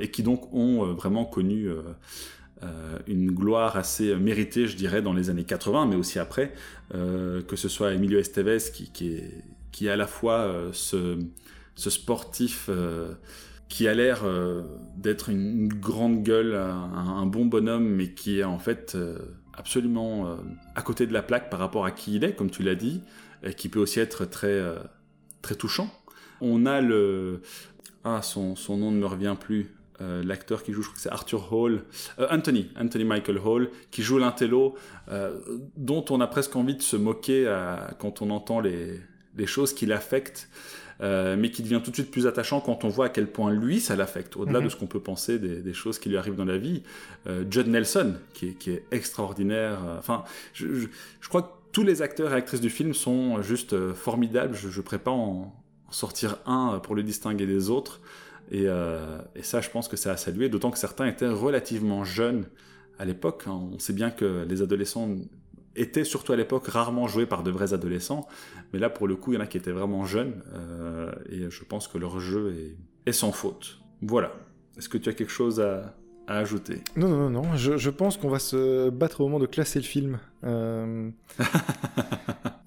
[0.00, 1.68] et, qui donc ont vraiment connu
[3.06, 6.54] une gloire assez méritée, je dirais, dans les années 80, mais aussi après,
[6.92, 8.90] que ce soit Emilio Estevez qui,
[9.70, 11.18] qui, est, à la fois ce,
[11.74, 12.70] ce sportif
[13.68, 14.62] qui a l'air euh,
[14.96, 19.18] d'être une, grande gueule, un, bon bonhomme, mais qui est en fait euh,
[19.54, 20.36] absolument euh,
[20.74, 23.02] à côté de la plaque par rapport à qui il est, comme tu l'as dit,
[23.42, 24.60] et qui peut aussi être très,
[25.42, 25.90] très touchant.
[26.40, 27.42] On a le...
[28.04, 29.74] Ah, son, son nom ne me revient plus.
[30.00, 31.84] l'acteur qui joue, je crois que c'est Arthur Hall,
[32.30, 34.76] Anthony, Anthony Michael Hall, qui joue l'intello,
[35.76, 37.44] dont on a presque envie de se moquer
[37.98, 39.00] quand on entend les,
[39.36, 40.48] les choses qui l'affectent.
[41.00, 43.80] Mais qui devient tout de suite plus attachant quand on voit à quel point lui,
[43.80, 44.64] ça l'affecte, au-delà Mhm.
[44.64, 46.82] de ce qu'on peut penser des, des choses qui lui arrivent dans la vie.
[47.26, 49.78] Euh, Judd Nelson, qui est, qui est extraordinaire.
[49.86, 50.24] euh, Enfin,
[50.54, 50.86] je, je,
[51.20, 54.54] je crois que tous les acteurs et actrices du film sont juste euh, formidables.
[54.56, 55.54] Je ne pourrais pas en,
[55.88, 58.00] en sortir un pour le distinguer des autres.
[58.50, 62.02] Et, euh, et ça, je pense que c'est à saluer, d'autant que certains étaient relativement
[62.04, 62.46] jeunes
[62.98, 63.44] à l'époque.
[63.46, 63.60] hein.
[63.74, 65.08] On sait bien que les adolescents
[65.80, 68.26] étaient, surtout à l'époque, rarement joués par de vrais adolescents.
[68.72, 70.42] Mais là, pour le coup, il y en a qui étaient vraiment jeunes.
[70.54, 72.76] euh, et je pense que leur jeu est,
[73.10, 73.78] est sans faute.
[74.02, 74.32] Voilà.
[74.76, 75.94] Est-ce que tu as quelque chose à,
[76.26, 76.76] à ajouter?
[76.96, 77.56] Non, non, non, non.
[77.56, 80.18] Je, je pense qu'on va se battre au moment de classer le film.
[80.44, 81.10] Euh,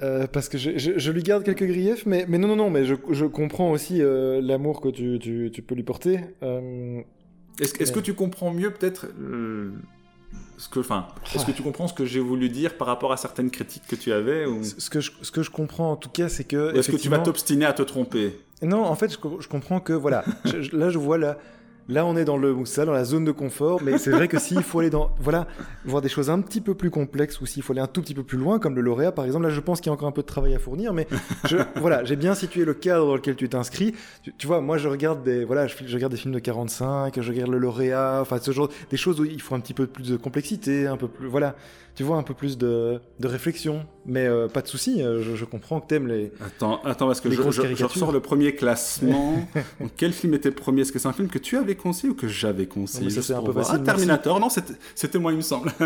[0.02, 2.70] euh, parce que je, je- je lui garde quelques griefs, mais, mais non, non, non,
[2.70, 6.20] mais je, comprends aussi l'amour que tu, tu, tu peux lui porter.
[7.60, 9.08] Est-ce que tu comprends mieux peut-être
[10.58, 13.18] ce que, enfin, est-ce que tu comprends ce que j'ai voulu dire par rapport à
[13.18, 16.10] certaines critiques que tu avais ou, ce, que je, ce que je comprends en tout
[16.10, 16.76] cas, c'est que.
[16.76, 18.40] est-ce que tu vas t'obstiner à te tromper?
[18.62, 21.38] Non, en fait, je, co- je comprends que, voilà, je- là, je vois, là,
[21.92, 24.40] là, on est dans le Moussa, dans la zone de confort, mais c'est vrai que
[24.40, 25.48] s'il faut aller dans, voilà,
[25.86, 28.14] voir des choses un petit peu plus complexes, ou s'il faut aller un tout petit
[28.14, 30.08] peu plus loin, comme le lauréat, par exemple, là, je pense qu'il y a encore
[30.08, 31.08] un peu de travail à fournir, mais
[31.76, 33.94] voilà, j'ai bien situé le cadre dans lequel tu t'inscris.
[34.24, 37.20] Tu, tu vois, moi, je regarde des, voilà, je, je regarde des films de 45,
[37.20, 39.88] je regarde le lauréat, enfin, ce genre, des choses où il faut un petit peu
[39.88, 41.56] plus de complexité, un peu plus, voilà,
[41.96, 45.36] tu vois, un peu plus de, de réflexion, mais euh, pas de souci, euh, je,
[45.36, 48.56] je comprends que t'aimes les, Attends, attends, parce que je, je- je ressors le premier
[48.56, 49.46] classement.
[49.80, 50.82] Donc, quel film était le premier?
[50.82, 53.08] Est-ce que c'est un film que tu avais conseillé ou que j'avais conseillé?
[53.10, 55.72] Non, mais ça, un peu facile, Ah, Terminator, non, c'était moi, il me semble.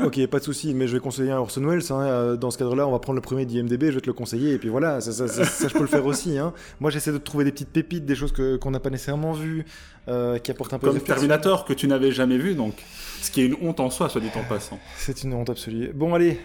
[0.00, 1.80] Ok, pas de souci, mais je vais conseiller un Orson Welles.
[1.90, 4.12] hein, euh, dans ce cadre-là, on va prendre le premier d'IMDB, je vais te le
[4.12, 6.36] conseiller, et puis voilà, ça, ça, ça- ça, je peux le faire aussi.
[6.36, 6.52] Hein.
[6.80, 9.64] Moi, j'essaie de trouver des petites pépites, des choses que- qu'on n'a pas nécessairement vues,
[10.08, 11.02] euh, qui apportent un peu Comme de.
[11.04, 12.74] Terminator, que tu n'avais jamais vu, donc.
[13.22, 14.78] Ce qui est une honte en soi, soit dit en passant.
[14.98, 15.92] C'est une honte absolue.
[15.94, 16.38] Bon, allez,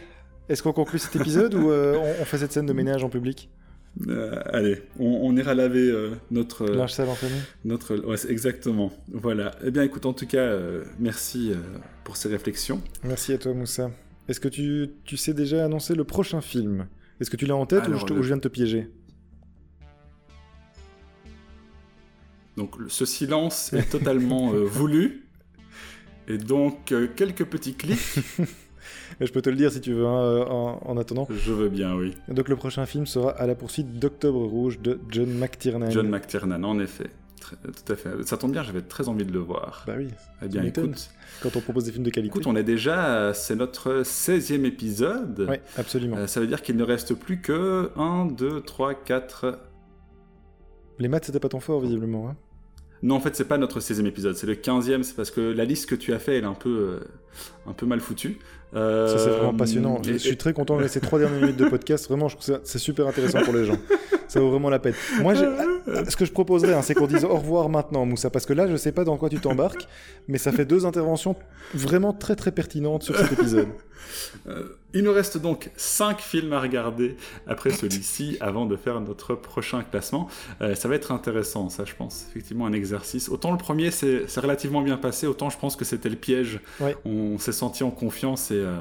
[0.50, 3.10] est-ce qu'on conclut cet épisode ou euh, on, on fait cette scène de ménage en
[3.10, 3.50] public?
[4.08, 6.66] Euh, allez, on, on ira laver euh, notre.
[6.68, 7.96] Linge sale en famille Notre...
[7.98, 8.92] Ouais, exactement.
[9.12, 9.56] Voilà.
[9.66, 10.56] Eh bien, écoute, en tout cas,
[11.00, 11.52] merci
[12.04, 12.82] pour ces réflexions.
[13.04, 13.92] Merci à toi, Moussa.
[14.28, 16.88] Est-ce que tu, tu sais déjà annoncer le prochain film?
[17.20, 18.90] Est-ce que tu l'as en tête ou je, le- ou je viens de te piéger?
[22.58, 25.26] Donc, ce silence est totalement voulu.
[26.28, 27.98] Et donc, quelques petits clics.
[29.20, 31.28] Mais Je peux te le dire si tu veux, hein, euh, en, en attendant.
[31.30, 32.16] Je veux bien, oui.
[32.28, 35.90] Donc le prochain film sera À la poursuite d'Octobre Rouge de John McTiernan.
[35.92, 37.08] John McTiernan, en effet.
[37.40, 38.10] Très- tout à fait.
[38.26, 39.84] Ça tombe bien, j'avais très envie de le voir.
[39.88, 40.10] Bah oui,
[40.44, 41.10] eh bien, écoute,
[41.42, 42.32] quand on propose des films de qualité.
[42.34, 43.34] écoute, on est déjà.
[43.34, 45.48] C'est notre 16e épisode.
[45.50, 46.18] Oui, absolument.
[46.18, 49.58] Euh, ça veut dire qu'il ne reste plus que 1, 2, 3, 4.
[51.00, 52.30] Les maths, c'était pas ton fort, visiblement.
[52.30, 52.36] Hein.
[53.02, 55.64] Non, en fait, c'est pas notre 16e épisode, c'est le 15e, c'est parce que la
[55.64, 57.00] liste que tu as fait, elle est un peu, euh,
[57.66, 58.40] un peu mal foutue.
[58.76, 60.00] Euh, Ça, c'est vraiment passionnant.
[60.04, 62.08] Je et- suis très content de ces trois dernières minutes de podcast.
[62.08, 63.78] Vraiment, je trouve que c'est- c'est super intéressant pour les gens.
[64.30, 64.94] Ça vaut vraiment la peine.
[65.22, 65.34] Moi,
[66.08, 68.68] ce que je proposerais, hein, c'est qu'on dise au revoir maintenant, Moussa, parce que là,
[68.68, 69.88] je sais pas dans quoi tu t'embarques,
[70.28, 71.36] mais ça fait deux interventions
[71.74, 73.68] vraiment très très pertinentes sur cet épisode.
[74.48, 77.16] Euh, il nous reste donc 5 films à regarder
[77.48, 80.30] après celui-ci avant de faire notre prochain classement.
[80.62, 82.26] Euh, ça va être intéressant, ça je pense.
[82.30, 83.30] Effectivement, un exercice.
[83.30, 86.60] Autant le premier c'est c'est relativement bien passé, autant je pense que c'était le piège.
[86.80, 86.96] Ouais.
[87.06, 88.78] On s'est senti en confiance et euh,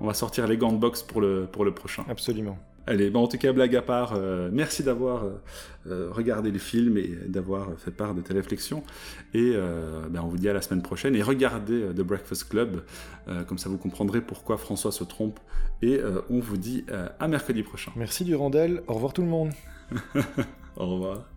[0.00, 2.04] on va sortir les gants de boxe pour le, pour le prochain.
[2.08, 2.58] Absolument.
[2.86, 5.30] Allez, bon, en tout cas, blague à part, euh, merci d'avoir euh,
[5.86, 8.82] euh, regardé le film et d'avoir fait part de tes réflexions.
[9.32, 11.16] Et euh, ben, on vous dit à la semaine prochaine.
[11.16, 12.82] Et regardez The Breakfast Club,
[13.48, 15.40] comme ça vous comprendrez pourquoi François se trompe.
[15.82, 16.84] Et on vous dit
[17.18, 17.92] à mercredi prochain.
[17.96, 18.82] Merci Durandel.
[18.86, 19.50] Au revoir tout le monde.
[20.76, 21.33] Au revoir.